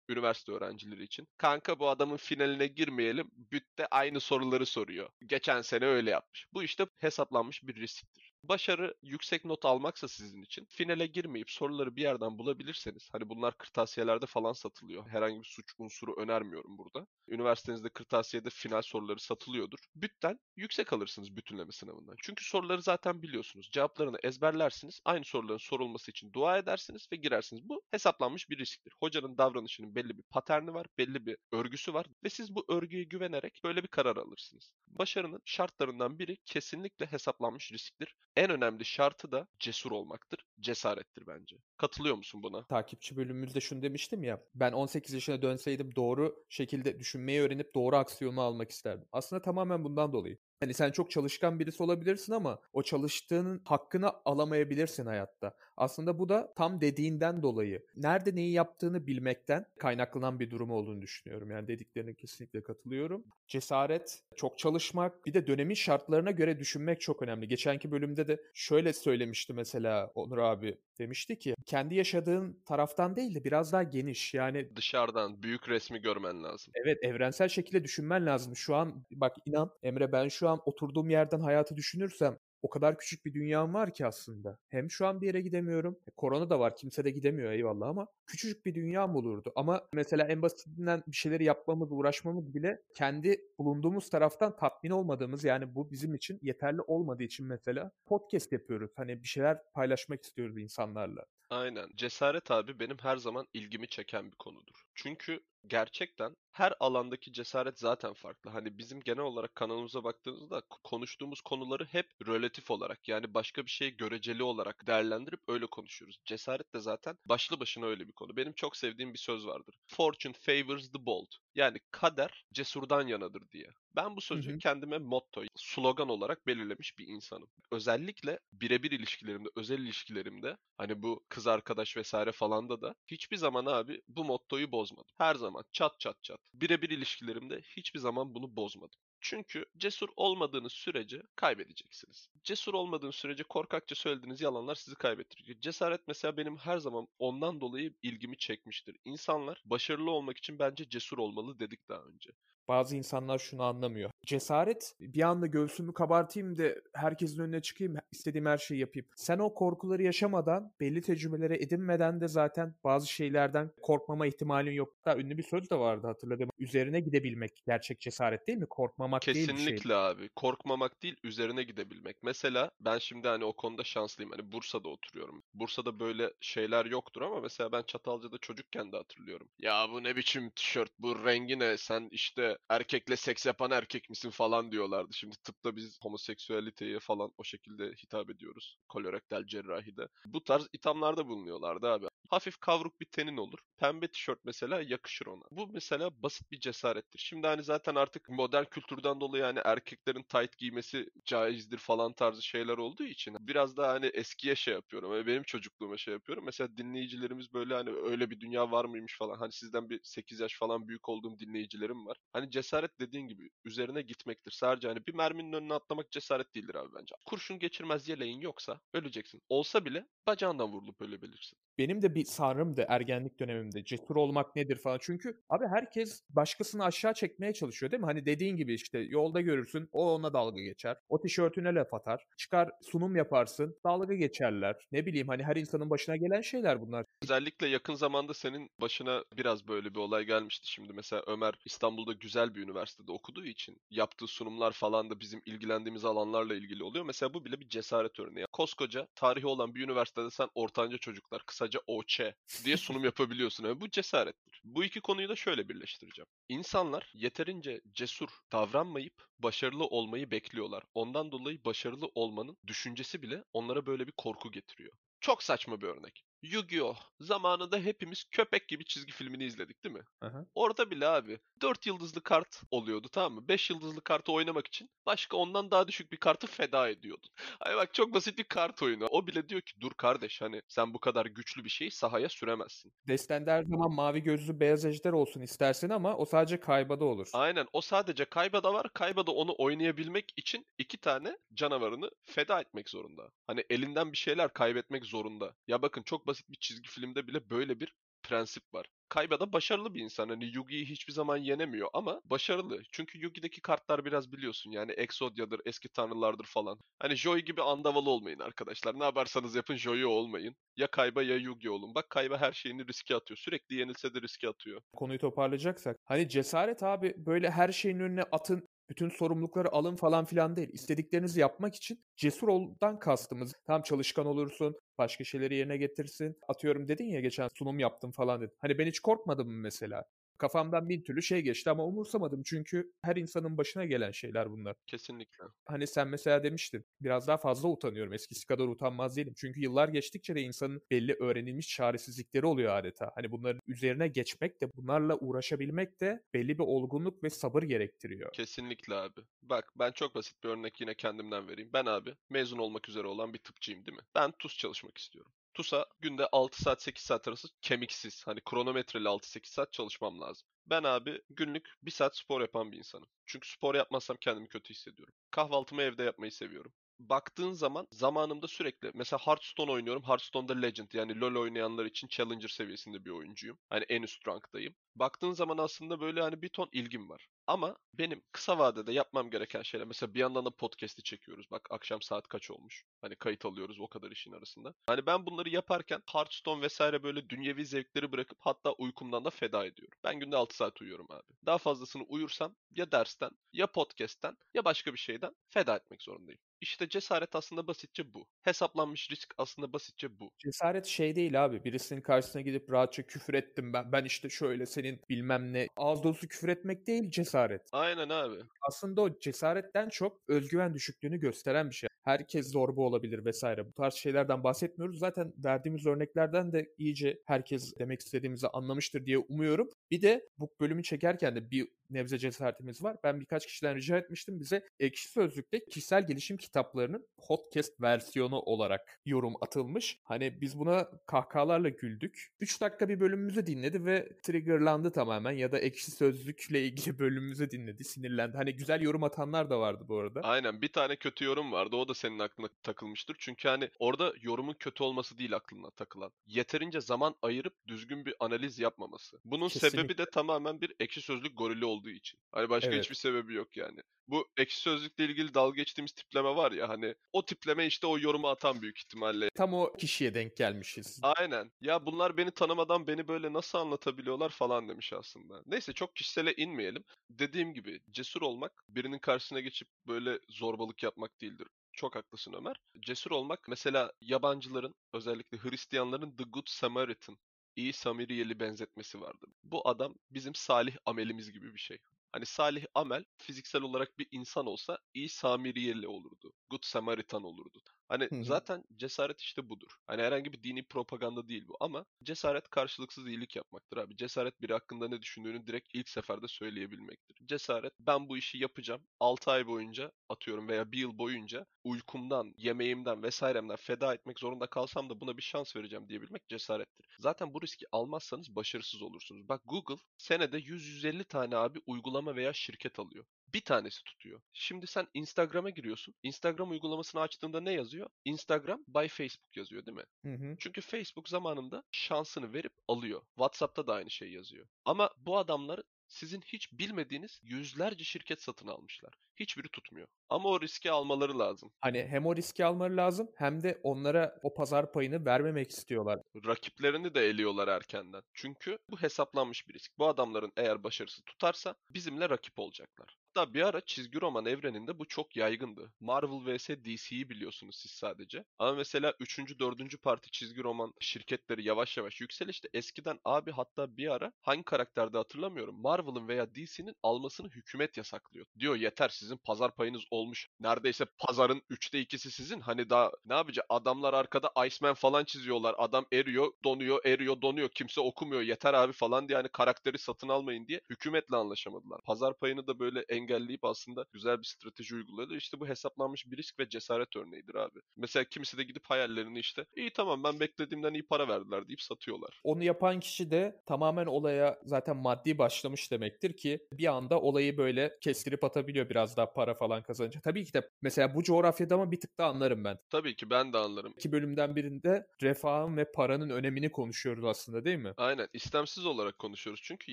Üniversite 0.09 0.53
öğrencileri 0.53 1.03
için. 1.03 1.29
Kanka 1.39 1.79
bu 1.79 1.89
adamın 1.89 2.17
finaline 2.17 2.67
girmeyelim. 2.67 3.31
Bütte 3.35 3.87
aynı 3.87 4.21
soruları 4.21 4.67
soruyor. 4.67 5.09
Geçen 5.27 5.63
sene 5.63 5.87
öyle 5.87 6.11
yapmış. 6.11 6.47
Bu 6.53 6.63
işte 6.63 6.87
hesaplanmış 6.99 7.63
bir 7.63 7.75
risktir. 7.75 8.32
Başarı 8.45 8.95
yüksek 9.03 9.45
not 9.45 9.65
almaksa 9.65 10.09
sizin 10.09 10.43
için 10.43 10.65
finale 10.65 11.07
girmeyip 11.07 11.51
soruları 11.51 11.97
bir 11.97 12.03
yerden 12.03 12.39
bulabilirseniz 12.39 13.09
hani 13.13 13.29
bunlar 13.29 13.59
kırtasiyelerde 13.59 14.27
falan 14.27 14.53
satılıyor. 14.53 15.09
Herhangi 15.09 15.39
bir 15.39 15.45
suç 15.45 15.75
unsuru 15.79 16.21
önermiyorum 16.21 16.79
burada. 16.79 17.07
Üniversitenizde 17.29 17.89
kırtasiyede 17.89 18.51
final 18.51 18.83
soruları 18.83 19.21
satılıyordur. 19.21 19.79
Bütten 19.95 20.39
yüksek 20.57 20.93
alırsınız 20.93 21.37
bütünleme 21.37 21.73
sınavından. 21.73 22.15
Çünkü 22.23 22.45
soruları 22.45 22.83
zaten 22.83 23.23
biliyorsunuz. 23.23 23.69
Cevaplarını 23.73 24.17
ezberlersiniz. 24.23 25.01
Aynı 25.05 25.25
soruların 25.25 25.59
sorulması 25.59 26.11
için 26.11 26.33
dua 26.33 26.59
edersiniz 26.59 27.09
ve 27.13 27.17
girersiniz. 27.17 27.69
Bu 27.69 27.83
hesaplanmış 27.91 28.51
bir 28.51 28.59
risktir. 28.59 28.93
Hocanın 29.01 29.39
davranışının 29.39 29.95
belli 29.95 30.19
bir 30.19 30.23
paterni 30.23 30.75
var, 30.75 30.87
belli 30.99 31.27
bir 31.27 31.37
örgüsü 31.53 31.95
var 31.95 32.07
ve 32.25 32.31
siz 32.31 32.55
bu 32.55 32.65
örgüye 32.69 33.05
güvenerek 33.05 33.61
böyle 33.65 33.83
bir 33.83 33.89
karar 33.89 34.17
alırsınız. 34.17 34.73
Başarının 34.87 35.41
şartlarından 35.45 36.19
biri 36.19 36.37
kesinlikle 36.47 37.07
hesaplanmış 37.07 37.73
risktir. 37.73 38.15
En 38.37 38.51
önemli 38.51 38.85
şartı 38.85 39.33
da 39.33 39.49
cesur 39.59 39.91
olmaktır. 39.91 40.47
Cesarettir 40.61 41.27
bence. 41.27 41.57
Katılıyor 41.77 42.17
musun 42.17 42.43
buna? 42.43 42.67
Takipçi 42.67 43.17
bölümümüzde 43.17 43.61
şunu 43.61 43.83
demiştim 43.83 44.25
ya. 44.25 44.45
Ben 44.55 44.73
18 44.73 45.15
yaşına 45.15 45.43
dönseydim 45.43 45.95
doğru 45.97 46.45
şekilde 46.49 46.99
düşünmeyi 46.99 47.41
öğrenip 47.41 47.75
doğru 47.75 47.97
aksiyonu 47.97 48.41
almak 48.41 48.71
isterdim. 48.71 49.09
Aslında 49.13 49.43
tamamen 49.43 49.85
bundan 49.85 50.13
dolayı. 50.13 50.39
Hani 50.63 50.75
sen 50.75 50.91
çok 50.91 51.11
çalışkan 51.11 51.59
birisi 51.59 51.83
olabilirsin 51.83 52.33
ama 52.33 52.59
o 52.73 52.83
çalıştığının 52.83 53.63
hakkını 53.65 54.13
alamayabilirsin 54.25 55.07
hayatta. 55.07 55.57
Aslında 55.77 56.19
bu 56.19 56.29
da 56.29 56.53
tam 56.57 56.81
dediğinden 56.81 57.43
dolayı 57.43 57.87
nerede 57.97 58.35
neyi 58.35 58.53
yaptığını 58.53 59.07
bilmekten 59.07 59.67
kaynaklanan 59.79 60.41
bir 60.41 60.51
durum 60.51 60.71
olduğunu 60.71 61.03
düşünüyorum. 61.03 61.51
Yani 61.51 61.69
dediklerine 61.69 62.15
kesinlikle 62.15 62.63
katılıyorum. 62.63 63.25
Cesaret, 63.47 64.23
çok 64.37 64.59
çalışmak, 64.59 65.27
bir 65.27 65.35
de 65.35 65.47
dönemin 65.47 65.75
şartlarına 65.75 66.31
göre 66.31 66.59
düşünmek 66.59 67.01
çok 67.01 67.23
önemli. 67.23 67.49
Geçenki 67.49 67.91
bölümde 67.91 68.29
de 68.29 68.41
şöyle 68.55 68.93
söylemişti 68.93 69.53
mesela 69.53 70.11
Onur 70.15 70.39
abi. 70.39 70.79
Demişti 70.99 71.39
ki 71.39 71.55
kendi 71.67 71.95
yaşadığın 71.95 72.61
taraftan 72.67 73.17
değil 73.17 73.35
de 73.35 73.45
biraz 73.45 73.73
daha 73.73 73.83
geniş. 73.83 74.35
Yani 74.35 74.77
Dışarıdan 74.77 75.43
büyük 75.43 75.69
resmi 75.69 76.01
görmen 76.01 76.45
lazım. 76.45 76.73
Evet 76.85 76.99
evrensel 77.03 77.49
şekilde 77.49 77.85
düşünmen 77.85 78.27
lazım. 78.27 78.57
Şu 78.57 78.75
an 78.77 79.05
bak 79.11 79.37
inan 79.47 79.71
Emre 79.83 80.13
ben 80.13 80.29
şu 80.29 80.49
an 80.49 80.61
oturduğum 80.65 81.11
yerden 81.11 81.41
hayatı 81.41 81.77
düşünürsem 81.77 82.39
o 82.63 82.71
kadar 82.71 82.99
küçük 82.99 83.25
bir 83.25 83.35
dünyam 83.35 83.75
var 83.75 83.95
ki 83.95 84.07
aslında. 84.07 84.59
Hem 84.69 84.91
şu 84.91 85.07
an 85.07 85.21
bir 85.21 85.27
yere 85.27 85.41
gidemiyorum. 85.41 85.99
E, 86.09 86.11
korona 86.11 86.51
da 86.51 86.59
var. 86.61 86.77
Kimse 86.77 87.05
de 87.05 87.11
gidemiyor 87.11 87.53
eyvallah 87.53 87.89
ama 87.89 88.07
küçücük 88.33 88.67
bir 88.67 88.75
dünyam 88.75 89.17
olurdu. 89.17 89.53
Ama 89.57 89.89
mesela 89.93 90.29
en 90.29 90.43
basitinden 90.43 91.03
bir 91.07 91.17
şeyleri 91.17 91.45
yapmamız, 91.45 91.93
uğraşmamız 91.93 92.55
bile 92.55 92.83
kendi 92.95 93.41
bulunduğumuz 93.59 94.11
taraftan 94.11 94.57
tatmin 94.57 94.91
olmadığımız 94.91 95.45
yani 95.45 95.75
bu 95.75 95.91
bizim 95.91 96.15
için 96.15 96.39
yeterli 96.43 96.81
olmadığı 96.81 97.23
için 97.23 97.47
mesela 97.47 97.91
podcast 98.07 98.53
yapıyoruz. 98.53 98.91
Hani 98.97 99.23
bir 99.23 99.29
şeyler 99.29 99.59
paylaşmak 99.73 100.23
istiyoruz 100.23 100.59
insanlarla. 100.59 101.27
Aynen. 101.51 101.89
Cesaret 101.97 102.51
abi 102.51 102.81
benim 102.81 102.99
her 102.99 103.17
zaman 103.17 103.47
ilgimi 103.55 103.89
çeken 103.89 104.31
bir 104.33 104.37
konudur. 104.37 104.87
Çünkü 104.95 105.41
gerçekten 105.67 106.37
her 106.53 106.75
alandaki 106.81 107.33
cesaret 107.33 107.79
zaten 107.79 108.13
farklı. 108.13 108.51
Hani 108.51 108.79
bizim 108.79 109.01
genel 109.01 109.23
olarak 109.23 109.55
kanalımıza 109.55 110.05
baktığınızda 110.05 110.63
konuştuğumuz 110.85 111.41
konuları 111.41 111.85
hep 111.85 112.07
relatif 112.27 112.71
olarak 112.71 113.09
yani 113.09 113.35
başka 113.35 113.65
bir 113.65 113.71
şey 113.71 113.97
göreceli 113.97 114.43
olarak 114.43 114.87
değerlendirip 114.87 115.41
öyle 115.49 115.67
konuşuyoruz. 115.67 116.19
Cesaret 116.25 116.75
de 116.75 116.81
zaten 116.81 117.19
başlı 117.27 117.61
başına 117.61 117.87
öyle 117.87 118.09
bir 118.09 118.13
konu. 118.13 118.22
Benim 118.37 118.53
çok 118.53 118.77
sevdiğim 118.77 119.13
bir 119.15 119.19
söz 119.19 119.47
vardır. 119.47 119.75
Fortune 119.87 120.33
favors 120.33 120.93
the 120.93 121.07
bold. 121.07 121.27
Yani 121.55 121.79
kader 121.91 122.45
cesurdan 122.55 123.07
yanadır 123.07 123.51
diye. 123.51 123.67
Ben 123.97 124.17
bu 124.17 124.21
sözü 124.21 124.51
Hı 124.51 124.55
hı. 124.55 124.63
kendime 124.63 124.99
motto, 124.99 125.43
slogan 125.57 126.09
olarak 126.09 126.47
belirlemiş 126.47 126.99
bir 126.99 127.07
insanım. 127.09 127.49
Özellikle 127.73 128.39
birebir 128.53 128.91
ilişkilerimde, 128.91 129.49
özel 129.57 129.79
ilişkilerimde 129.79 130.57
hani 130.77 131.03
bu 131.03 131.25
kız 131.29 131.47
arkadaş 131.47 131.97
vesaire 131.97 132.33
falan 132.33 132.69
da 132.69 132.81
da 132.81 132.95
hiçbir 133.11 133.37
zaman 133.37 133.67
abi 133.67 134.03
bu 134.09 134.25
mottoyu 134.25 134.73
bozmadım. 134.73 135.11
Her 135.19 135.35
zaman 135.35 135.65
çat 135.73 136.01
çat 136.01 136.17
çat. 136.23 136.39
Birebir 136.55 136.91
ilişkilerimde 136.91 137.61
hiçbir 137.77 137.99
zaman 138.01 138.35
bunu 138.35 138.57
bozmadım. 138.57 139.01
Çünkü 139.23 139.65
cesur 139.79 140.09
olmadığınız 140.17 140.73
sürece 140.73 141.23
kaybedeceksiniz. 141.37 142.29
Cesur 142.45 142.75
olmadığınız 142.75 143.15
sürece 143.15 143.43
korkakça 143.45 143.95
söylediğiniz 143.95 144.41
yalanlar 144.41 144.75
sizi 144.75 144.97
kaybettirecek. 144.97 145.63
Cesaret 145.63 146.09
mesela 146.09 146.37
benim 146.37 146.57
her 146.57 146.79
zaman 146.79 147.09
ondan 147.19 147.61
dolayı 147.61 147.95
ilgimi 148.03 148.37
çekmiştir. 148.39 148.97
İnsanlar 149.05 149.63
başarılı 149.65 150.11
olmak 150.11 150.39
için 150.39 150.59
bence 150.59 150.89
cesur 150.89 151.19
olmalı 151.19 151.59
dedik 151.59 151.89
daha 151.89 152.03
önce. 152.03 152.31
Bazı 152.69 152.97
insanlar 152.97 153.39
şunu 153.39 153.63
anlamıyor. 153.63 154.11
Cesaret 154.27 154.95
bir 155.01 155.23
anda 155.23 155.47
göğsümü 155.47 155.95
kabartayım 155.95 156.59
da 156.59 156.75
herkesin 156.95 157.43
önüne 157.43 157.63
çıkayım, 157.63 157.97
istediğim 158.13 158.47
her 158.47 158.59
şeyi 158.59 158.81
yapayım. 158.81 159.07
Sen 159.17 159.39
o 159.39 159.55
korkuları 159.55 160.03
yaşamadan, 160.03 160.73
belli 160.81 161.01
tecrübeleri 161.01 161.55
edinmeden 161.63 162.21
de 162.21 162.29
zaten 162.29 162.75
bazı 162.85 163.09
şeylerden 163.13 163.71
korkmama 163.83 164.27
ihtimalin 164.27 164.73
yok. 164.73 164.95
Daha 165.05 165.17
ünlü 165.17 165.39
bir 165.39 165.43
söz 165.43 165.71
de 165.71 165.79
vardı 165.79 166.07
hatırladım. 166.07 166.51
Üzerine 166.59 167.01
gidebilmek 167.01 167.63
gerçek 167.67 168.01
cesaret 168.01 168.47
değil 168.47 168.59
mi? 168.59 168.67
Korkmamak 168.67 169.27
değil 169.27 169.37
bir 169.37 169.47
şey. 169.47 169.57
Kesinlikle 169.57 169.95
abi. 169.95 170.29
Korkmamak 170.29 171.03
değil, 171.03 171.17
üzerine 171.23 171.63
gidebilmek. 171.63 172.23
Mesela 172.23 172.71
ben 172.81 172.99
şimdi 172.99 173.29
hani 173.29 173.45
o 173.45 173.53
konuda 173.53 173.85
şanslıyım. 173.85 174.31
Hani 174.31 174.53
Bursa'da 174.53 174.89
oturuyorum. 174.89 175.43
Bursa'da 175.55 176.01
böyle 176.01 176.33
şeyler 176.41 176.87
yoktur 176.87 177.23
ama 177.23 177.41
mesela 177.41 177.73
ben 177.73 177.83
Çatalca'da 177.83 178.39
çocukken 178.39 178.93
de 178.93 178.97
hatırlıyorum. 178.97 179.49
Ya 179.59 179.87
bu 179.93 180.03
ne 180.03 180.17
biçim 180.17 180.51
tişört, 180.51 180.91
bu 180.99 181.25
rengi 181.25 181.59
ne? 181.59 181.77
Sen 181.77 182.09
işte 182.11 182.52
erkekle 182.69 183.17
seks 183.17 183.47
yapan 183.47 183.71
erkek 183.71 184.11
misin 184.11 184.31
falan 184.31 184.73
diyorlardı. 184.73 185.13
Şimdi 185.13 185.37
tıpta 185.45 185.77
biz 185.77 185.99
homoseksüaliteye 186.03 186.99
falan 186.99 187.33
o 187.39 187.45
şekilde 187.45 187.93
hitap 188.05 188.31
ediyoruz. 188.31 188.77
Kolorektal 188.89 189.47
cerrahide. 189.47 190.09
Bu 190.25 190.45
tarz 190.45 190.69
ithamlarda 190.73 191.27
bulunuyorlardı 191.27 191.87
abi. 191.89 192.07
Hafif 192.31 192.57
kavruk 192.61 193.01
bir 193.01 193.07
tenin 193.07 193.37
olur. 193.37 193.59
Pembe 193.79 194.09
tişört 194.09 194.45
mesela 194.45 194.83
yakışır 194.83 195.27
ona. 195.27 195.43
Bu 195.51 195.67
mesela 195.73 196.23
basit 196.23 196.51
bir 196.51 196.61
cesarettir. 196.61 197.19
Şimdi 197.19 197.47
hani 197.47 197.63
zaten 197.63 197.95
artık 197.95 198.29
modern 198.29 198.65
kültürden 198.65 199.21
dolayı 199.21 199.43
yani 199.43 199.61
erkeklerin 199.65 200.23
tight 200.23 200.59
giymesi 200.59 201.07
caizdir 201.25 201.79
falan 201.79 202.13
tarzı 202.13 202.43
şeyler 202.43 202.79
olduğu 202.79 203.05
için 203.05 203.37
biraz 203.41 203.77
daha 203.77 203.93
hani 203.93 204.07
eskiye 204.07 204.55
şey 204.57 204.75
yapıyorum. 204.75 205.13
Yani 205.15 205.27
benim 205.27 205.43
çocukluğuma 205.43 205.97
şey 205.97 206.15
yapıyorum. 206.15 206.45
Mesela 206.45 206.77
dinleyicilerimiz 206.77 207.53
böyle 207.55 207.75
hani 207.75 207.91
öyle 207.91 208.31
bir 208.31 208.41
dünya 208.41 208.71
var 208.71 208.85
mıymış 208.85 209.19
falan. 209.19 209.39
Hani 209.39 209.53
sizden 209.53 209.91
bir 209.91 210.01
8 210.03 210.41
yaş 210.41 210.59
falan 210.59 210.89
büyük 210.89 211.09
olduğum 211.09 211.39
dinleyicilerim 211.39 212.07
var. 212.07 212.17
Hani 212.33 212.42
cesaret 212.51 213.01
dediğin 213.01 213.29
gibi 213.29 213.51
üzerine 213.65 214.03
gitmektir. 214.03 214.51
Sadece 214.51 214.89
hani 214.89 215.07
bir 215.07 215.15
merminin 215.15 215.53
önüne 215.53 215.75
atlamak 215.75 216.11
cesaret 216.11 216.55
değildir 216.55 216.75
abi 216.75 216.95
bence. 216.95 217.15
Kurşun 217.27 217.59
geçirmez 217.59 218.09
yeleğin 218.09 218.41
yoksa 218.41 218.81
öleceksin. 218.95 219.43
Olsa 219.49 219.85
bile 219.85 220.07
bacağından 220.27 220.73
vurulup 220.73 221.03
ölebilirsin. 221.03 221.59
Benim 221.79 222.03
de 222.03 222.15
bir 222.15 222.25
sanrımdı 222.25 222.85
ergenlik 222.89 223.41
dönemimde. 223.41 223.85
Cesur 223.85 224.17
olmak 224.17 224.57
nedir 224.57 224.77
falan. 224.77 224.99
Çünkü 225.01 225.41
abi 225.49 225.67
herkes 225.67 226.23
başkasını 226.31 226.85
aşağı 226.85 227.15
çekmeye 227.15 227.53
çalışıyor 227.53 227.93
değil 227.93 228.01
mi? 228.01 228.07
Hani 228.07 228.27
dediğin 228.27 228.57
gibi 228.57 228.75
işte 228.75 228.99
yolda 228.99 229.41
görürsün 229.41 229.89
o 229.93 230.15
ona 230.15 230.33
dalga 230.33 230.61
geçer. 230.61 230.97
O 231.09 231.21
tişörtüne 231.21 231.75
laf 231.75 231.95
atar. 231.95 232.25
Çıkar 232.37 232.71
sunum 232.83 233.17
yaparsın 233.17 233.77
dalga 233.85 234.15
geçerler. 234.15 234.77
Ne 234.93 235.07
bileyim 235.07 235.29
hani 235.29 235.43
her 235.43 235.57
insanın 235.57 235.91
başına 235.91 236.17
gelen 236.17 236.41
şeyler 236.41 236.81
bunlar. 236.81 237.07
Özellikle 237.23 237.67
yakın 237.67 237.95
zamanda 237.95 238.35
senin 238.35 238.71
başına 238.81 239.25
biraz 239.37 239.69
böyle 239.69 239.91
bir 239.91 240.01
olay 240.01 240.25
gelmişti. 240.25 240.71
Şimdi 240.71 240.93
mesela 240.93 241.23
Ömer 241.27 241.55
İstanbul'da 241.65 242.13
güzel 242.13 242.32
bir 242.55 242.63
üniversitede 242.63 243.13
okuduğu 243.13 243.45
için 243.45 243.81
yaptığı 243.91 244.27
sunumlar 244.27 244.73
falan 244.73 245.11
da 245.11 245.21
bizim 245.21 245.43
ilgilendiğimiz 245.47 246.05
alanlarla 246.05 246.55
ilgili 246.55 246.85
oluyor. 246.85 247.05
Mesela 247.05 247.35
bu 247.35 247.45
bile 247.45 247.61
bir 247.61 247.69
cesaret 247.69 248.21
örneği. 248.21 248.47
Koskoca 248.53 249.09
tarihi 249.15 249.47
olan 249.47 249.75
bir 249.75 249.85
üniversitede 249.85 250.31
sen 250.31 250.49
ortanca 250.55 250.99
çocuklar 250.99 251.43
kısaca 251.47 251.81
OÇ 251.87 252.21
diye 252.65 252.77
sunum 252.77 253.05
yapabiliyorsun. 253.05 253.65
Yani 253.65 253.81
bu 253.81 253.91
cesarettir. 253.91 254.61
Bu 254.65 254.85
iki 254.85 255.01
konuyu 255.01 255.29
da 255.29 255.37
şöyle 255.37 255.69
birleştireceğim. 255.69 256.27
İnsanlar 256.49 257.13
yeterince 257.15 257.81
cesur 257.93 258.29
davranmayıp 258.53 259.27
başarılı 259.39 259.85
olmayı 259.85 260.31
bekliyorlar. 260.31 260.83
Ondan 260.95 261.33
dolayı 261.33 261.65
başarılı 261.65 262.11
olmanın 262.15 262.57
düşüncesi 262.67 263.23
bile 263.23 263.45
onlara 263.53 263.87
böyle 263.87 264.07
bir 264.07 264.13
korku 264.13 264.51
getiriyor. 264.51 264.93
Çok 265.21 265.43
saçma 265.43 265.81
bir 265.81 265.87
örnek. 265.87 266.25
Yu-Gi-Oh! 266.43 266.97
Zamanında 267.21 267.79
hepimiz 267.79 268.25
köpek 268.31 268.69
gibi 268.69 268.85
çizgi 268.85 269.13
filmini 269.13 269.45
izledik 269.45 269.85
değil 269.85 269.95
mi? 269.95 270.03
Aha. 270.21 270.47
Orada 270.55 270.91
bile 270.91 271.07
abi 271.09 271.41
4 271.63 271.87
yıldızlı 271.87 272.23
kart 272.23 272.61
oluyordu 272.71 273.09
tamam 273.13 273.33
mı? 273.33 273.49
5 273.49 273.71
yıldızlı 273.71 274.01
kartı 274.01 274.33
oynamak 274.33 274.67
için 274.67 274.91
başka 275.07 275.37
ondan 275.37 275.71
daha 275.71 275.89
düşük 275.89 276.13
bir 276.13 276.17
kartı 276.17 276.47
feda 276.47 276.89
ediyordun. 276.89 277.31
Ay 277.61 277.77
bak 277.77 277.95
çok 277.95 278.15
basit 278.15 278.39
bir 278.39 278.45
kart 278.45 278.83
oyunu. 278.83 279.07
O 279.07 279.27
bile 279.27 279.49
diyor 279.49 279.61
ki 279.61 279.73
dur 279.81 279.93
kardeş 279.97 280.41
hani 280.41 280.63
sen 280.69 280.95
bu 280.95 281.01
kadar 281.01 281.27
güçlü 281.27 281.65
bir 281.65 281.71
şeyi 281.71 281.91
sahaya 281.91 282.29
süremezsin. 282.29 282.93
Destende 283.09 283.51
her 283.51 283.63
zaman 283.63 283.93
mavi 283.93 284.23
gözlü 284.23 284.61
beyaz 284.61 284.85
ejder 284.85 285.13
olsun 285.13 285.41
istersin 285.41 285.91
ama 285.91 286.17
o 286.17 286.25
sadece 286.25 286.61
kaybada 286.61 287.05
olur. 287.05 287.29
Aynen 287.33 287.67
o 287.73 287.81
sadece 287.81 288.25
kaybada 288.25 288.75
var. 288.75 288.87
Kaybada 288.95 289.31
onu 289.31 289.55
oynayabilmek 289.59 290.33
için 290.37 290.67
iki 290.79 290.99
tane 290.99 291.39
canavarını 291.55 292.11
feda 292.23 292.61
etmek 292.61 292.89
zorunda. 292.89 293.31
Hani 293.47 293.65
elinden 293.71 294.13
bir 294.13 294.17
şeyler 294.17 294.53
kaybetmek 294.53 295.05
zorunda. 295.05 295.55
Ya 295.69 295.83
bakın 295.83 296.03
çok 296.03 296.27
basit 296.27 296.32
bir 296.49 296.57
çizgi 296.61 296.89
filmde 296.89 297.27
bile 297.27 297.51
böyle 297.51 297.81
bir 297.81 297.95
prensip 298.23 298.75
var. 298.75 298.87
Kaybada 299.09 299.53
başarılı 299.53 299.95
bir 299.95 300.01
insan. 300.01 300.29
Hani 300.29 300.45
Yugi'yi 300.55 300.85
hiçbir 300.85 301.13
zaman 301.13 301.37
yenemiyor 301.37 301.89
ama 301.93 302.21
başarılı. 302.25 302.83
Çünkü 302.93 303.19
Yugi'deki 303.19 303.61
kartlar 303.61 304.05
biraz 304.05 304.33
biliyorsun 304.33 304.71
yani 304.71 304.93
Exodia'dır, 304.93 305.61
eski 305.65 305.89
tanrılardır 305.89 306.45
falan. 306.45 306.79
Hani 306.99 307.17
Joy 307.17 307.41
gibi 307.41 307.63
andavalı 307.63 308.11
olmayın 308.11 308.39
arkadaşlar. 308.39 308.99
Ne 309.01 309.05
yaparsanız 309.05 309.55
yapın 309.55 309.77
Joy'u 309.77 310.09
olmayın. 310.09 310.57
Ya 310.77 310.87
Kayba 310.87 311.23
ya 311.23 311.37
Yugi 311.37 311.71
olun. 311.71 311.95
Bak 311.95 312.11
Kayba 312.11 312.39
her 312.39 312.53
şeyini 312.53 312.87
riske 312.87 313.15
atıyor. 313.15 313.39
Sürekli 313.39 313.77
yenilse 313.77 314.15
de 314.15 314.23
riske 314.23 314.49
atıyor. 314.49 314.83
Konuyu 314.97 315.19
toparlayacaksak. 315.19 315.97
Hani 316.05 316.29
cesaret 316.29 316.83
abi 316.83 317.15
böyle 317.17 317.51
her 317.51 317.73
şeyin 317.73 318.01
önüne 318.01 318.23
atın 318.23 318.69
bütün 318.93 319.09
sorumlulukları 319.09 319.73
alın 319.73 319.97
falan 319.97 320.25
filan 320.25 320.57
değil. 320.57 320.69
İstediklerinizi 320.73 321.41
yapmak 321.41 321.75
için 321.75 322.05
cesur 322.17 322.49
oldan 322.49 322.99
kastımız. 322.99 323.55
Tam 323.67 323.83
çalışkan 323.83 324.27
olursun, 324.27 324.77
başka 324.99 325.25
şeyleri 325.25 325.55
yerine 325.55 325.77
getirsin. 325.77 326.37
Atıyorum 326.49 326.89
dedin 326.89 327.05
ya 327.05 327.21
geçen 327.21 327.49
sunum 327.49 327.79
yaptım 327.79 328.13
falan 328.13 328.41
dedin. 328.41 328.53
Hani 328.59 328.79
ben 328.79 328.87
hiç 328.87 329.01
korkmadım 329.01 329.49
mı 329.49 329.55
mesela? 329.55 330.05
Kafamdan 330.43 330.89
bin 330.89 331.03
türlü 331.03 331.23
şey 331.23 331.41
geçti 331.41 331.71
ama 331.71 331.85
umursamadım 331.85 332.43
çünkü 332.43 332.93
her 333.03 333.17
insanın 333.17 333.59
başına 333.59 333.85
gelen 333.85 334.11
şeyler 334.11 334.51
bunlar. 334.51 334.77
Kesinlikle. 334.87 335.45
Hani 335.67 335.87
sen 335.87 336.09
mesela 336.09 336.43
demiştin 336.43 336.85
biraz 337.01 337.29
daha 337.29 337.37
fazla 337.37 337.69
utanıyorum 337.69 338.13
eskisi 338.13 338.47
kadar 338.47 338.65
utanmaz 338.69 339.17
değilim. 339.17 339.35
Çünkü 339.37 339.61
yıllar 339.61 339.89
geçtikçe 339.89 340.35
de 340.35 340.41
insanın 340.41 340.83
belli 340.91 341.13
öğrenilmiş 341.15 341.69
çaresizlikleri 341.69 342.47
oluyor 342.47 342.77
adeta. 342.77 343.13
Hani 343.15 343.33
bunların 343.33 343.61
üzerine 343.67 344.09
geçmek 344.09 344.61
de 344.61 344.77
bunlarla 344.77 345.17
uğraşabilmek 345.17 346.01
de 346.01 346.23
belli 346.35 346.59
bir 346.59 346.65
olgunluk 346.65 347.25
ve 347.25 347.31
sabır 347.31 347.63
gerektiriyor. 347.63 348.33
Kesinlikle 348.33 348.95
abi. 348.95 349.21
Bak 349.43 349.73
ben 349.79 349.93
çok 349.93 350.15
basit 350.15 350.45
bir 350.45 350.49
örnek 350.49 350.81
yine 350.81 350.95
kendimden 350.95 351.49
vereyim. 351.49 351.71
Ben 351.73 351.87
abi 351.87 352.15
mezun 352.31 352.59
olmak 352.59 352.89
üzere 352.89 353.07
olan 353.07 353.35
bir 353.35 353.39
tıpçıyım 353.39 353.87
değil 353.87 353.97
mi? 353.97 354.05
Ben 354.15 354.33
TUS 354.39 354.59
çalışmak 354.59 354.99
istiyorum. 354.99 355.33
TUS'a 355.55 355.87
günde 356.01 356.29
6 356.33 356.63
saat 356.63 356.83
8 356.83 357.05
saat 357.05 357.29
arası 357.29 357.49
kemiksiz 357.61 358.27
hani 358.27 358.41
kronometreli 358.41 359.09
6-8 359.09 359.53
saat 359.53 359.73
çalışmam 359.73 360.21
lazım. 360.21 360.49
Ben 360.67 360.83
abi 360.83 361.23
günlük 361.31 361.69
1 361.83 361.91
saat 361.91 362.17
spor 362.17 362.41
yapan 362.41 362.73
bir 362.73 362.79
insanım. 362.79 363.09
Çünkü 363.27 363.49
spor 363.51 363.75
yapmazsam 363.75 364.17
kendimi 364.21 364.49
kötü 364.49 364.75
hissediyorum. 364.75 365.15
Kahvaltımı 365.31 365.83
evde 365.83 366.03
yapmayı 366.03 366.33
seviyorum. 366.33 366.73
Baktığın 366.99 367.53
zaman 367.53 367.89
zamanımda 367.93 368.49
sürekli 368.49 368.91
mesela 368.95 369.21
Hearthstone 369.27 369.71
oynuyorum. 369.71 370.03
Hearthstone'da 370.03 370.53
Legend 370.55 370.89
yani 370.93 371.21
LoL 371.21 371.41
oynayanlar 371.41 371.85
için 371.87 372.09
Challenger 372.09 372.49
seviyesinde 372.49 373.05
bir 373.05 373.11
oyuncuyum. 373.11 373.59
Hani 373.69 373.85
en 373.89 374.03
üst 374.03 374.29
ranktayım. 374.29 374.75
Baktığın 374.97 375.33
zaman 375.33 375.59
aslında 375.59 376.01
böyle 376.01 376.21
hani 376.23 376.43
bir 376.43 376.49
ton 376.49 376.69
ilgim 376.73 377.09
var. 377.11 377.29
Ama 377.47 377.77
benim 377.95 378.23
kısa 378.33 378.59
vadede 378.59 378.93
yapmam 378.93 379.31
gereken 379.31 379.63
şeyler 379.63 379.87
mesela 379.87 380.15
bir 380.15 380.21
yandan 380.21 380.45
da 380.45 380.51
podcast'i 380.51 381.03
çekiyoruz. 381.03 381.51
Bak 381.51 381.69
akşam 381.71 382.03
saat 382.03 382.29
kaç 382.29 382.51
olmuş. 382.51 382.85
Hani 383.01 383.17
kayıt 383.17 383.45
alıyoruz 383.45 383.81
o 383.81 383.89
kadar 383.89 384.11
işin 384.11 384.33
arasında. 384.33 384.75
Hani 384.87 385.07
ben 385.07 385.27
bunları 385.27 385.49
yaparken 385.49 386.03
Hearthstone 386.13 386.63
vesaire 386.63 387.03
böyle 387.03 387.29
dünyevi 387.29 387.67
zevkleri 387.67 388.13
bırakıp 388.13 388.39
hatta 388.41 388.73
uykumdan 388.73 389.25
da 389.25 389.31
feda 389.31 389.67
ediyorum. 389.67 389.99
Ben 390.05 390.21
günde 390.21 390.37
6 390.37 390.57
saat 390.57 390.83
uyuyorum 390.83 391.07
abi. 391.11 391.33
Daha 391.47 391.59
fazlasını 391.59 392.03
uyursam 392.03 392.57
ya 392.71 392.93
dersten 392.93 393.31
ya 393.53 393.67
podcast'ten 393.67 394.37
ya 394.55 394.65
başka 394.65 394.93
bir 394.93 394.99
şeyden 394.99 395.35
feda 395.49 395.77
etmek 395.77 396.03
zorundayım. 396.03 396.41
İşte 396.61 396.89
cesaret 396.89 397.35
aslında 397.37 397.67
basitçe 397.67 398.15
bu. 398.15 398.27
Hesaplanmış 398.43 399.11
risk 399.11 399.35
aslında 399.39 399.73
basitçe 399.73 400.19
bu. 400.19 400.33
Cesaret 400.39 400.87
şey 400.87 401.17
değil 401.17 401.45
abi. 401.45 401.65
Birisinin 401.65 402.01
karşısına 402.01 402.43
gidip 402.43 402.71
rahatça 402.71 403.03
küfür 403.07 403.35
ettim 403.35 403.73
ben. 403.73 403.93
Ben 403.93 404.05
işte 404.05 404.29
şöyle 404.29 404.67
senin 404.83 405.01
bilmem 405.09 405.53
ne. 405.53 405.67
Ağız 405.77 406.03
dolusu 406.03 406.29
küfür 406.29 406.49
etmek 406.49 406.87
değil 406.87 407.11
cesaret. 407.11 407.63
Aynen 407.73 408.09
abi. 408.09 408.37
Aslında 408.69 409.03
o 409.03 409.19
cesaretten 409.19 409.89
çok 409.89 410.21
özgüven 410.29 410.75
düşüklüğünü 410.75 411.21
gösteren 411.21 411.71
bir 411.71 411.75
şey. 411.75 411.89
Herkes 412.03 412.53
zorba 412.53 412.81
olabilir 412.81 413.25
vesaire. 413.25 413.67
Bu 413.67 413.73
tarz 413.73 413.95
şeylerden 413.95 414.45
bahsetmiyoruz. 414.45 414.99
Zaten 414.99 415.33
verdiğimiz 415.45 415.87
örneklerden 415.87 416.53
de 416.53 416.75
iyice 416.79 417.23
herkes 417.27 417.79
demek 417.79 418.01
istediğimizi 418.01 418.49
anlamıştır 418.49 419.07
diye 419.07 419.19
umuyorum. 419.19 419.69
Bir 419.91 420.03
de 420.03 420.29
bu 420.39 420.51
bölümü 420.61 420.83
çekerken 420.83 421.37
de 421.37 421.51
bir 421.51 421.69
nebze 421.91 422.19
cesaretimiz 422.19 422.83
var. 422.83 422.97
Ben 423.05 423.21
birkaç 423.21 423.47
kişiden 423.47 423.77
rica 423.77 423.99
etmiştim. 423.99 424.41
Bize 424.41 424.63
Ekşi 424.81 425.09
Sözlük'te 425.09 425.65
kişisel 425.65 426.07
gelişim 426.07 426.37
kitaplarının 426.37 427.07
podcast 427.29 427.81
versiyonu 427.81 428.41
olarak 428.41 429.01
yorum 429.07 429.35
atılmış. 429.41 429.99
Hani 430.05 430.41
biz 430.41 430.59
buna 430.59 430.91
kahkahalarla 431.07 431.69
güldük. 431.69 432.33
3 432.41 432.61
dakika 432.61 432.89
bir 432.89 433.01
bölümümüzü 433.01 433.47
dinledi 433.47 433.85
ve 433.85 434.09
triggerlandı 434.23 434.72
tamamen 434.93 435.33
ya 435.33 435.53
da 435.53 435.59
Ekşi 435.59 435.91
Sözlük'le 435.91 436.51
ilgili 436.51 436.99
bölümümüzü 436.99 437.51
dinledi, 437.51 437.85
sinirlendi. 437.85 438.37
Hani 438.37 438.53
güzel 438.57 438.81
yorum 438.81 439.05
atanlar 439.05 439.51
da 439.51 439.61
vardı 439.61 439.85
bu 439.89 439.99
arada. 439.99 440.21
Aynen 440.21 440.63
bir 440.63 440.69
tane 440.69 440.97
kötü 440.97 441.25
yorum 441.25 441.53
vardı. 441.53 441.77
O 441.77 441.89
da 441.89 441.95
senin 441.95 442.19
aklına 442.19 442.49
takılmıştır. 442.63 443.17
Çünkü 443.19 443.49
hani 443.49 443.71
orada 443.79 444.13
yorumun 444.23 444.53
kötü 444.53 444.83
olması 444.83 445.19
değil 445.19 445.37
aklına 445.37 445.71
takılan. 445.71 446.13
Yeterince 446.27 446.81
zaman 446.81 447.15
ayırıp 447.23 447.55
düzgün 447.67 448.07
bir 448.07 448.15
analiz 448.21 448.59
yapmaması. 448.59 449.19
Bunun 449.25 449.49
sebebi 449.49 449.71
Kesinlikle. 449.71 449.99
de 450.07 450.11
tamamen 450.11 450.61
bir 450.61 450.75
ekşi 450.81 451.01
sözlük 451.03 451.39
gorili 451.39 451.65
olduğu 451.65 451.91
için. 451.91 452.21
Hani 452.33 452.49
başka 452.51 452.71
Evet. 452.71 452.85
hiçbir 452.85 452.95
sebebi 452.95 453.35
yok 453.35 453.57
yani. 453.57 453.81
Bu 454.09 454.29
ekşi 454.37 454.61
sözlükle 454.61 455.05
ilgili 455.05 455.35
dalga 455.35 455.57
geçtiğimiz 455.57 455.93
tipleme 455.93 456.37
var 456.37 456.53
ya 456.53 456.69
hani 456.69 456.95
o 457.13 457.25
tipleme 457.25 457.67
işte 457.67 457.87
o 457.87 457.99
yorumu 457.99 458.29
atan 458.29 458.63
büyük 458.63 458.79
ihtimalle. 458.79 459.29
Tam 459.35 459.55
o 459.55 459.73
kişiye 459.73 460.15
denk 460.15 460.37
gelmişiz. 460.37 461.01
Aynen. 461.03 461.53
Ya 461.61 461.87
bunlar 461.87 462.17
beni 462.17 462.31
tanımadan 462.31 462.87
beni 462.87 463.09
böyle 463.09 463.33
nasıl 463.33 463.59
anlatabiliyorlar 463.59 464.29
falan 464.29 464.69
demiş 464.69 464.93
aslında. 464.93 465.43
Neyse 465.47 465.73
çok 465.73 465.97
kişisele 465.97 466.35
inmeyelim. 466.35 466.85
Dediğim 467.11 467.55
gibi 467.55 467.81
cesur 467.91 468.23
olmak 468.23 468.65
birinin 468.69 468.99
karşısına 468.99 469.41
geçip 469.41 469.69
böyle 469.87 470.19
zorbalık 470.29 470.83
yapmak 470.83 471.21
değildir. 471.21 471.47
Çok 471.73 471.97
haklısın 471.97 472.33
Ömer. 472.33 472.57
Cesur 472.81 473.11
olmak 473.11 473.49
mesela 473.49 473.93
yabancıların 474.01 474.75
özellikle 474.93 475.39
Hristiyanların 475.39 476.17
The 476.17 476.25
Good 476.25 476.47
Samaritan 476.47 477.19
iyi 477.57 477.73
Samiriyeli 477.73 478.41
benzetmesi 478.41 479.01
vardı. 479.01 479.27
Bu 479.43 479.69
adam 479.69 479.95
bizim 480.11 480.35
salih 480.35 480.77
amelimiz 480.87 481.33
gibi 481.33 481.55
bir 481.55 481.61
şey. 481.61 481.79
Hani 482.13 482.27
salih 482.27 482.65
amel 482.75 483.05
fiziksel 483.17 483.63
olarak 483.63 483.99
bir 483.99 484.09
insan 484.11 484.47
olsa 484.47 484.79
iyi 484.95 485.09
Samiriyeli 485.09 485.89
olurdu. 485.89 486.33
Good 486.51 486.63
Samaritan 486.63 487.25
olurdu. 487.25 487.63
Hani 487.93 488.11
Hı 488.11 488.17
hı. 488.17 488.25
zaten 488.25 488.65
cesaret 488.77 489.21
işte 489.21 489.49
budur. 489.49 489.71
Hani 489.87 490.03
herhangi 490.03 490.33
bir 490.33 490.43
dini 490.43 490.69
propaganda 490.69 491.29
değil 491.29 491.49
bu 491.49 491.57
ama 491.61 491.85
cesaret 492.05 492.49
karşılıksız 492.51 493.07
iyilik 493.09 493.37
yapmaktır 493.37 493.77
abi. 493.77 493.97
Cesaret 493.97 494.43
biri 494.43 494.53
hakkında 494.53 494.89
ne 494.89 495.03
düşündüğünü 495.03 495.47
direkt 495.47 495.69
ilk 495.75 495.89
seferde 495.89 496.29
söyleyebilmektir. 496.29 497.17
Cesaret 497.27 497.73
ben 497.81 498.09
bu 498.09 498.17
işi 498.17 498.39
yapacağım 498.39 498.83
6 499.01 499.31
ay 499.31 499.47
boyunca 499.47 499.93
atıyorum 500.09 500.49
veya 500.49 500.73
bir 500.73 500.79
yıl 500.79 500.99
boyunca 500.99 501.47
uykumdan, 501.65 502.35
yemeğimden 502.37 503.03
vesairemden 503.03 503.57
feda 503.57 503.95
etmek 503.95 504.19
zorunda 504.19 504.47
kalsam 504.47 504.91
da 504.91 505.01
buna 505.01 505.17
bir 505.17 505.23
şans 505.23 505.57
vereceğim 505.57 505.89
diyebilmek 505.89 506.29
cesarettir. 506.29 506.87
Zaten 506.99 507.35
bu 507.35 507.43
riski 507.43 507.67
almazsanız 507.73 508.37
başarısız 508.37 508.83
olursunuz. 508.83 509.29
Bak 509.29 509.43
Google 509.45 509.77
senede 509.99 510.39
100-150 510.39 511.05
tane 511.05 511.37
abi 511.37 511.61
uygulama 511.67 512.17
veya 512.17 512.33
şirket 512.33 512.79
alıyor 512.79 513.05
bir 513.35 513.41
tanesi 513.41 513.85
tutuyor. 513.85 514.21
Şimdi 514.33 514.67
sen 514.67 514.89
Instagram'a 514.95 515.51
giriyorsun. 515.51 515.95
Instagram 516.03 516.51
uygulamasını 516.51 517.01
açtığında 517.01 517.41
ne 517.41 517.53
yazıyor? 517.53 517.91
Instagram 518.05 518.65
by 518.69 518.87
Facebook 518.89 519.37
yazıyor 519.37 519.67
değil 519.67 519.77
mi? 519.77 519.85
Hı 520.05 520.15
hı. 520.15 520.37
Çünkü 520.39 520.61
Facebook 520.61 521.09
zamanında 521.09 521.63
şansını 521.71 522.33
verip 522.33 522.53
alıyor. 522.69 523.03
WhatsApp'ta 523.15 523.67
da 523.67 523.75
aynı 523.75 523.91
şey 523.91 524.13
yazıyor. 524.13 524.47
Ama 524.65 524.91
bu 524.97 525.19
adamlar 525.19 525.61
sizin 525.89 526.21
hiç 526.21 526.53
bilmediğiniz 526.53 527.21
yüzlerce 527.23 527.85
şirket 527.85 528.23
satın 528.23 528.49
almışlar. 528.49 528.95
Hiçbiri 529.23 529.49
tutmuyor. 529.49 529.87
Ama 530.09 530.29
o 530.29 530.41
riski 530.41 530.71
almaları 530.71 531.19
lazım. 531.19 531.53
Hani 531.61 531.87
hem 531.87 532.07
o 532.07 532.17
riski 532.17 532.45
almaları 532.45 532.77
lazım 532.77 533.11
hem 533.17 533.43
de 533.43 533.61
onlara 533.63 534.19
o 534.23 534.35
pazar 534.35 534.73
payını 534.73 535.05
vermemek 535.05 535.51
istiyorlar. 535.51 536.01
Rakiplerini 536.27 536.95
de 536.95 537.01
eliyorlar 537.01 537.49
erkenden. 537.49 538.03
Çünkü 538.15 538.59
bu 538.69 538.83
hesaplanmış 538.83 539.49
bir 539.49 539.55
risk. 539.55 539.79
Bu 539.79 539.89
adamların 539.89 540.33
eğer 540.37 540.65
başarısı 540.65 541.03
tutarsa 541.03 541.55
bizimle 541.71 542.11
rakip 542.11 542.39
olacaklar. 542.39 542.97
Hatta 543.15 543.35
bir 543.35 543.43
ara 543.43 543.61
çizgi 543.61 544.01
roman 544.01 544.27
evreninde 544.27 544.79
bu 544.79 544.89
çok 544.89 545.17
yaygındı. 545.17 545.73
Marvel 545.81 546.37
vs 546.37 546.49
DC'yi 546.49 547.11
biliyorsunuz 547.11 547.57
siz 547.57 547.71
sadece. 547.71 548.25
Ama 548.39 548.53
mesela 548.53 548.95
3. 549.01 549.19
4. 549.39 549.83
parti 549.83 550.11
çizgi 550.11 550.43
roman 550.43 550.73
şirketleri 550.81 551.45
yavaş 551.45 551.77
yavaş 551.77 552.01
yükselişte. 552.01 552.49
Eskiden 552.55 552.99
abi 553.05 553.31
hatta 553.31 553.77
bir 553.77 553.93
ara 553.93 554.13
hangi 554.21 554.43
karakterde 554.43 554.97
hatırlamıyorum. 554.97 555.61
Marvel'ın 555.63 556.09
veya 556.09 556.35
DC'nin 556.35 556.75
almasını 556.83 557.29
hükümet 557.29 557.77
yasaklıyor. 557.77 558.27
Diyor 558.39 558.57
yeter 558.57 558.89
sizin 559.13 559.25
pazar 559.25 559.55
payınız 559.55 559.83
olmuş. 559.91 560.29
Neredeyse 560.41 560.85
pazarın 560.99 561.43
3'te 561.51 561.79
2'si 561.83 562.11
sizin. 562.11 562.41
Hani 562.41 562.71
daha 562.71 562.91
ne 563.07 563.15
yapacak? 563.15 563.47
Adamlar 563.49 563.95
arkada 563.95 564.33
Iceman 564.47 564.75
falan 564.75 565.05
çiziyorlar. 565.05 565.55
Adam 565.59 565.87
eriyor, 565.93 566.33
donuyor, 566.45 566.85
eriyor, 566.85 567.23
donuyor. 567.23 567.49
Kimse 567.49 567.81
okumuyor. 567.81 568.23
Yeter 568.23 568.55
abi 568.55 568.73
falan 568.73 569.09
diye 569.09 569.17
hani 569.17 569.29
karakteri 569.29 569.79
satın 569.79 570.09
almayın 570.09 570.47
diye 570.47 570.61
hükümetle 570.71 571.17
anlaşamadılar. 571.17 571.81
Pazar 571.85 572.19
payını 572.19 572.47
da 572.47 572.59
böyle 572.59 572.81
engelleyip 572.89 573.45
aslında 573.45 573.85
güzel 573.93 574.19
bir 574.19 574.25
strateji 574.25 574.75
uyguladı. 574.75 575.17
İşte 575.17 575.41
bu 575.41 575.49
hesaplanmış 575.49 576.07
bir 576.07 576.17
risk 576.17 576.41
ve 576.41 576.49
cesaret 576.49 576.97
örneğidir 576.97 577.35
abi. 577.35 577.61
Mesela 577.77 578.05
kimisi 578.05 578.39
de 578.39 578.43
gidip 578.43 578.65
hayallerini 578.67 579.19
işte 579.19 579.47
iyi 579.57 579.71
tamam 579.71 580.05
ben 580.05 580.21
beklediğimden 580.21 580.75
iyi 580.75 580.87
para 580.87 581.09
verdiler 581.09 581.49
deyip 581.49 581.63
satıyorlar. 581.63 582.21
Onu 582.25 582.45
yapan 582.45 582.81
kişi 582.81 583.11
de 583.11 583.43
tamamen 583.47 583.87
olaya 583.87 584.39
zaten 584.45 584.77
maddi 584.77 585.19
başlamış 585.19 585.71
demektir 585.71 586.17
ki 586.17 586.47
bir 586.53 586.67
anda 586.67 587.01
olayı 587.01 587.37
böyle 587.37 587.79
kestirip 587.81 588.25
atabiliyor 588.25 588.71
biraz 588.71 588.92
daha 588.97 589.13
para 589.13 589.35
falan 589.35 589.63
kazanınca. 589.63 590.01
Tabii 590.01 590.25
ki 590.25 590.35
de 590.35 590.51
mesela 590.63 590.95
bu 590.95 591.03
coğrafyada 591.03 591.55
ama 591.55 591.73
bir 591.73 591.81
tık 591.81 591.99
da 591.99 592.07
anlarım 592.07 592.45
ben. 592.45 592.59
Tabii 592.71 592.97
ki 592.97 593.11
ben 593.11 593.33
de 593.33 593.39
anlarım. 593.39 593.75
İki 593.77 593.93
bölümden 593.93 594.37
birinde 594.37 594.87
refahın 595.03 595.57
ve 595.57 595.73
paranın 595.73 596.11
önemini 596.11 596.53
konuşuyoruz 596.53 597.05
aslında 597.05 597.45
değil 597.45 597.59
mi? 597.59 597.73
Aynen 597.77 598.09
istemsiz 598.13 598.67
olarak 598.67 598.99
konuşuyoruz. 598.99 599.43
Çünkü 599.45 599.73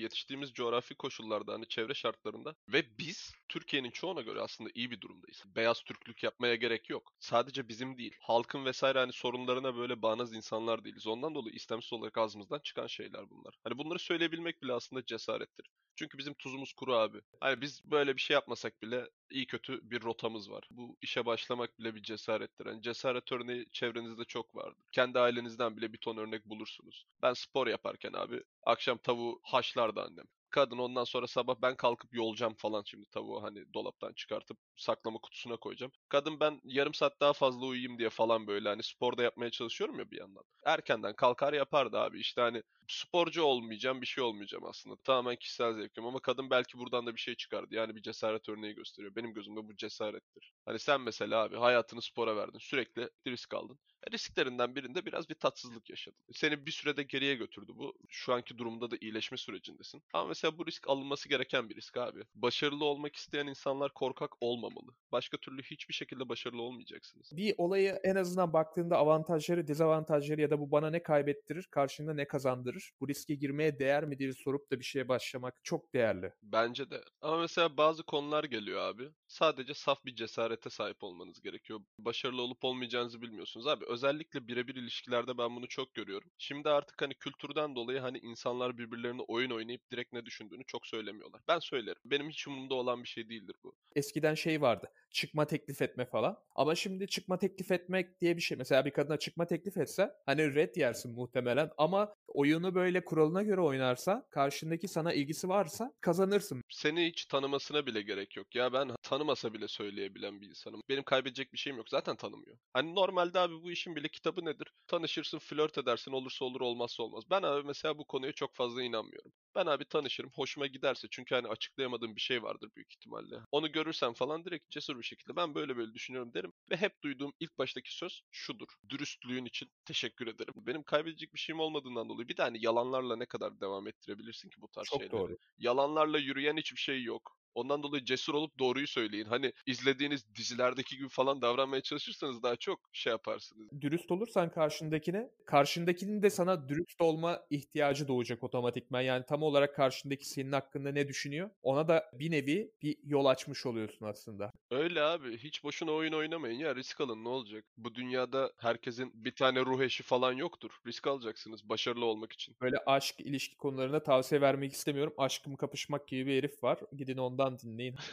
yetiştiğimiz 0.00 0.52
coğrafi 0.52 0.94
koşullarda 0.94 1.52
hani 1.52 1.68
çevre 1.68 1.94
şartlarında 1.94 2.54
ve 2.68 2.98
biz 2.98 3.32
Türkiye'nin 3.48 3.90
çoğuna 3.90 4.20
göre 4.20 4.40
aslında 4.40 4.70
iyi 4.74 4.90
bir 4.90 5.00
durumdayız. 5.00 5.42
Beyaz 5.56 5.82
Türklük 5.82 6.22
yapmaya 6.22 6.54
gerek 6.54 6.90
yok. 6.90 7.12
Sadece 7.20 7.68
bizim 7.68 7.98
değil. 7.98 8.16
Halkın 8.20 8.64
vesaire 8.64 8.98
hani 8.98 9.12
sorunlarına 9.12 9.76
böyle 9.76 10.02
bağnaz 10.02 10.34
insanlar 10.34 10.84
değiliz. 10.84 11.06
Ondan 11.06 11.34
dolayı 11.34 11.54
istemsiz 11.54 11.92
olarak 11.92 12.18
ağzımızdan 12.18 12.58
çıkan 12.58 12.86
şeyler 12.86 13.30
bunlar. 13.30 13.58
Hani 13.64 13.78
bunları 13.78 13.98
söyleyebilmek 13.98 14.62
bile 14.62 14.72
aslında 14.72 15.06
cesarettir. 15.06 15.70
Çünkü 15.96 16.18
bizim 16.18 16.34
tuzumuz 16.34 16.72
kuru 16.72 16.94
abi. 16.94 17.20
Hani 17.40 17.60
biz 17.60 17.84
böyle 17.84 18.16
bir 18.16 18.20
şey 18.20 18.34
yapmasak 18.34 18.82
bile 18.82 19.08
iyi 19.30 19.46
kötü 19.46 19.90
bir 19.90 20.02
rotamız 20.02 20.50
var. 20.50 20.68
Bu 20.70 20.96
işe 21.02 21.26
başlamak 21.26 21.78
bile 21.78 21.94
bir 21.94 22.02
cesarettir. 22.02 22.66
Hani 22.66 22.82
cesaret 22.82 23.32
örneği 23.32 23.66
çevrenizde 23.72 24.24
çok 24.24 24.56
vardır. 24.56 24.84
Kendi 24.92 25.18
ailenizden 25.18 25.76
bile 25.76 25.92
bir 25.92 25.98
ton 25.98 26.16
örnek 26.16 26.46
bulursunuz. 26.46 27.06
Ben 27.22 27.32
spor 27.32 27.66
yaparken 27.66 28.12
abi 28.12 28.42
akşam 28.62 28.98
tavuğu 28.98 29.40
haşlardı 29.42 30.00
annem. 30.02 30.26
Kadın 30.50 30.78
ondan 30.78 31.04
sonra 31.04 31.26
sabah 31.26 31.54
ben 31.62 31.76
kalkıp 31.76 32.14
yolacağım 32.14 32.54
falan 32.54 32.82
şimdi 32.86 33.06
tavuğu 33.10 33.42
hani 33.42 33.74
dolaptan 33.74 34.12
çıkartıp 34.12 34.58
saklama 34.76 35.18
kutusuna 35.18 35.56
koyacağım. 35.56 35.92
Kadın 36.08 36.40
ben 36.40 36.60
yarım 36.64 36.94
saat 36.94 37.20
daha 37.20 37.32
fazla 37.32 37.66
uyuyayım 37.66 37.98
diye 37.98 38.10
falan 38.10 38.46
böyle 38.46 38.68
hani 38.68 38.82
sporda 38.82 39.22
yapmaya 39.22 39.50
çalışıyorum 39.50 39.98
ya 39.98 40.10
bir 40.10 40.18
yandan. 40.18 40.44
Erkenden 40.66 41.14
kalkar 41.16 41.52
yapardı 41.52 41.98
abi 41.98 42.20
işte 42.20 42.40
hani 42.40 42.62
sporcu 42.88 43.42
olmayacağım 43.42 44.00
bir 44.00 44.06
şey 44.06 44.24
olmayacağım 44.24 44.64
aslında. 44.64 44.96
Tamamen 45.04 45.36
kişisel 45.36 45.74
zevkim 45.74 46.06
ama 46.06 46.20
kadın 46.20 46.50
belki 46.50 46.78
buradan 46.78 47.06
da 47.06 47.14
bir 47.14 47.20
şey 47.20 47.34
çıkardı. 47.34 47.74
Yani 47.74 47.96
bir 47.96 48.02
cesaret 48.02 48.48
örneği 48.48 48.74
gösteriyor. 48.74 49.14
Benim 49.16 49.34
gözümde 49.34 49.60
bu 49.68 49.76
cesarettir. 49.76 50.52
Hani 50.64 50.78
sen 50.78 51.00
mesela 51.00 51.42
abi 51.42 51.56
hayatını 51.56 52.02
spora 52.02 52.36
verdin. 52.36 52.58
Sürekli 52.58 53.10
risk 53.26 53.54
aldın. 53.54 53.78
Risklerinden 54.12 54.76
birinde 54.76 55.06
biraz 55.06 55.28
bir 55.28 55.34
tatsızlık 55.34 55.90
yaşadın. 55.90 56.18
Seni 56.32 56.66
bir 56.66 56.70
sürede 56.70 57.02
geriye 57.02 57.34
götürdü 57.34 57.72
bu. 57.74 57.94
Şu 58.08 58.32
anki 58.34 58.58
durumda 58.58 58.90
da 58.90 58.96
iyileşme 59.00 59.38
sürecindesin. 59.38 60.02
Ama 60.12 60.28
mesela 60.28 60.58
bu 60.58 60.66
risk 60.66 60.88
alınması 60.88 61.28
gereken 61.28 61.68
bir 61.70 61.76
risk 61.76 61.96
abi. 61.96 62.22
Başarılı 62.34 62.84
olmak 62.84 63.16
isteyen 63.16 63.46
insanlar 63.46 63.94
korkak 63.94 64.30
olmamalı. 64.40 64.94
Başka 65.12 65.36
türlü 65.36 65.62
hiçbir 65.62 65.94
şekilde 65.94 66.28
başarılı 66.28 66.62
olmayacaksınız. 66.62 67.32
Bir 67.36 67.54
olayı 67.58 68.00
en 68.04 68.16
azından 68.16 68.52
baktığında 68.52 68.96
avantajları, 68.96 69.68
dezavantajları 69.68 70.40
ya 70.40 70.50
da 70.50 70.60
bu 70.60 70.70
bana 70.70 70.90
ne 70.90 71.02
kaybettirir, 71.02 71.66
karşında 71.70 72.14
ne 72.14 72.26
kazandırır, 72.26 72.92
bu 73.00 73.08
riske 73.08 73.34
girmeye 73.34 73.78
değer 73.78 74.04
mi 74.04 74.18
diye 74.18 74.32
sorup 74.32 74.70
da 74.70 74.78
bir 74.80 74.84
şeye 74.84 75.08
başlamak 75.08 75.54
çok 75.62 75.94
değerli. 75.94 76.32
Bence 76.42 76.90
de. 76.90 77.04
Ama 77.20 77.38
mesela 77.38 77.76
bazı 77.76 78.02
konular 78.02 78.44
geliyor 78.44 78.80
abi. 78.80 79.10
Sadece 79.30 79.74
saf 79.74 80.04
bir 80.04 80.14
cesarete 80.14 80.70
sahip 80.70 81.02
olmanız 81.04 81.40
gerekiyor. 81.42 81.80
Başarılı 81.98 82.42
olup 82.42 82.64
olmayacağınızı 82.64 83.22
bilmiyorsunuz 83.22 83.66
abi. 83.66 83.84
Özellikle 83.88 84.48
birebir 84.48 84.74
ilişkilerde 84.74 85.38
ben 85.38 85.56
bunu 85.56 85.68
çok 85.68 85.94
görüyorum. 85.94 86.30
Şimdi 86.38 86.68
artık 86.68 87.02
hani 87.02 87.14
kültürden 87.14 87.74
dolayı 87.76 88.00
hani 88.00 88.18
insanlar 88.18 88.78
birbirlerine 88.78 89.22
oyun 89.22 89.50
oynayıp 89.50 89.90
direkt 89.90 90.12
ne 90.12 90.26
düşündüğünü 90.26 90.64
çok 90.66 90.86
söylemiyorlar. 90.86 91.40
Ben 91.48 91.58
söylerim. 91.58 91.98
Benim 92.04 92.28
hiç 92.28 92.48
umurumda 92.48 92.74
olan 92.74 93.02
bir 93.02 93.08
şey 93.08 93.28
değildir 93.28 93.56
bu. 93.64 93.74
Eskiden 93.96 94.34
şey 94.34 94.60
vardı. 94.60 94.92
Çıkma 95.10 95.46
teklif 95.46 95.82
etme 95.82 96.04
falan. 96.04 96.38
Ama 96.54 96.74
şimdi 96.74 97.06
çıkma 97.06 97.38
teklif 97.38 97.70
etmek 97.70 98.20
diye 98.20 98.36
bir 98.36 98.42
şey. 98.42 98.58
Mesela 98.58 98.84
bir 98.84 98.90
kadına 98.90 99.16
çıkma 99.18 99.46
teklif 99.46 99.76
etse 99.76 100.10
hani 100.26 100.54
red 100.54 100.76
yersin 100.76 101.14
muhtemelen 101.14 101.70
ama 101.78 102.14
oyunu 102.28 102.74
böyle 102.74 103.04
kuralına 103.04 103.42
göre 103.42 103.60
oynarsa 103.60 104.26
karşındaki 104.30 104.88
sana 104.88 105.12
ilgisi 105.12 105.48
varsa 105.48 105.92
kazanırsın. 106.00 106.62
Seni 106.68 107.06
hiç 107.06 107.26
tanımasına 107.26 107.86
bile 107.86 108.02
gerek 108.02 108.36
yok. 108.36 108.54
Ya 108.54 108.72
ben 108.72 108.90
tanımasa 109.02 109.54
bile 109.54 109.68
söyleyebilen 109.68 110.40
bir 110.40 110.48
insanım. 110.48 110.80
Benim 110.88 111.02
kaybedecek 111.02 111.52
bir 111.52 111.58
şeyim 111.58 111.76
yok. 111.76 111.88
Zaten 111.88 112.16
tanımıyor. 112.16 112.56
Hani 112.72 112.94
normalde 112.94 113.38
abi 113.38 113.54
bu 113.62 113.70
işin 113.70 113.96
bile 113.96 114.08
kitabı 114.08 114.44
nedir? 114.44 114.72
Tanışırsın, 114.86 115.38
flört 115.38 115.78
edersin, 115.78 116.12
olursa 116.12 116.44
olur, 116.44 116.60
olmazsa 116.60 117.02
olmaz. 117.02 117.24
Ben 117.30 117.42
abi 117.42 117.66
mesela 117.66 117.98
bu 117.98 118.04
konuya 118.04 118.32
çok 118.32 118.54
fazla 118.54 118.82
inanmıyorum. 118.82 119.32
Ben 119.54 119.66
abi 119.66 119.84
tanışırım, 119.84 120.30
hoşuma 120.34 120.66
giderse 120.66 121.08
çünkü 121.10 121.34
hani 121.34 121.48
açıklayamadığım 121.48 122.16
bir 122.16 122.20
şey 122.20 122.42
vardır 122.42 122.70
büyük 122.76 122.92
ihtimalle. 122.92 123.40
Onu 123.52 123.72
görürsem 123.72 124.12
falan 124.14 124.44
direkt 124.44 124.70
cesur 124.70 124.98
bir 124.98 125.02
şekilde 125.02 125.36
ben 125.36 125.54
böyle 125.54 125.76
böyle 125.76 125.94
düşünüyorum 125.94 126.34
derim. 126.34 126.52
Ve 126.70 126.76
hep 126.76 127.02
duyduğum 127.02 127.32
ilk 127.40 127.58
baştaki 127.58 127.96
söz 127.96 128.22
şudur. 128.30 128.68
Dürüstlüğün 128.88 129.44
için 129.44 129.68
teşekkür 129.84 130.26
ederim. 130.26 130.54
Benim 130.56 130.82
kaybedecek 130.82 131.34
bir 131.34 131.38
şeyim 131.38 131.60
olmadığından 131.60 132.08
dolayı 132.08 132.28
bir 132.28 132.36
de 132.36 132.42
hani 132.42 132.64
yalanlarla 132.64 133.16
ne 133.16 133.26
kadar 133.26 133.60
devam 133.60 133.86
ettirebilirsin 133.88 134.48
ki 134.50 134.60
bu 134.60 134.68
tarz 134.68 134.88
Çok 134.88 135.00
şeyleri? 135.00 135.12
doğru. 135.12 135.36
Yalanlarla 135.58 136.18
yürüyen 136.18 136.56
hiçbir 136.56 136.80
şey 136.80 137.02
yok. 137.02 137.36
Ondan 137.54 137.82
dolayı 137.82 138.04
cesur 138.04 138.34
olup 138.34 138.58
doğruyu 138.58 138.86
söyleyin. 138.86 139.24
Hani 139.24 139.52
izlediğiniz 139.66 140.34
dizilerdeki 140.34 140.96
gibi 140.96 141.08
falan 141.08 141.42
davranmaya 141.42 141.82
çalışırsanız 141.82 142.42
daha 142.42 142.56
çok 142.56 142.80
şey 142.92 143.10
yaparsınız. 143.10 143.68
Dürüst 143.80 144.10
olursan 144.10 144.50
karşındakine, 144.50 145.30
karşındakinin 145.46 146.22
de 146.22 146.30
sana 146.30 146.68
dürüst 146.68 147.00
olma 147.00 147.40
ihtiyacı 147.50 148.08
doğacak 148.08 148.44
otomatikman. 148.44 149.00
Yani 149.00 149.24
tam 149.28 149.42
olarak 149.42 149.76
karşındaki 149.76 150.28
senin 150.28 150.52
hakkında 150.52 150.92
ne 150.92 151.08
düşünüyor? 151.08 151.50
Ona 151.62 151.88
da 151.88 152.10
bir 152.12 152.30
nevi 152.30 152.72
bir 152.82 152.96
yol 153.04 153.24
açmış 153.24 153.66
oluyorsun 153.66 154.06
aslında. 154.06 154.52
Öyle 154.70 155.02
abi. 155.02 155.38
Hiç 155.38 155.64
boşuna 155.64 155.92
oyun 155.92 156.12
oynamayın 156.12 156.58
ya. 156.58 156.76
Risk 156.76 157.00
alın 157.00 157.24
ne 157.24 157.28
olacak? 157.28 157.64
Bu 157.76 157.94
dünyada 157.94 158.52
herkesin 158.58 159.12
bir 159.14 159.34
tane 159.34 159.60
ruh 159.60 159.80
eşi 159.80 160.02
falan 160.02 160.32
yoktur. 160.32 160.70
Risk 160.86 161.06
alacaksınız 161.06 161.68
başarılı 161.68 162.04
olmak 162.04 162.32
için. 162.32 162.56
Böyle 162.60 162.76
aşk, 162.86 163.20
ilişki 163.20 163.56
konularına 163.56 164.02
tavsiye 164.02 164.40
vermek 164.40 164.72
istemiyorum. 164.72 165.14
Aşkım 165.18 165.56
kapışmak 165.56 166.08
gibi 166.08 166.26
bir 166.26 166.38
herif 166.38 166.64
var. 166.64 166.78
Gidin 166.96 167.16
ondan 167.40 167.58
dinleyin. 167.58 167.94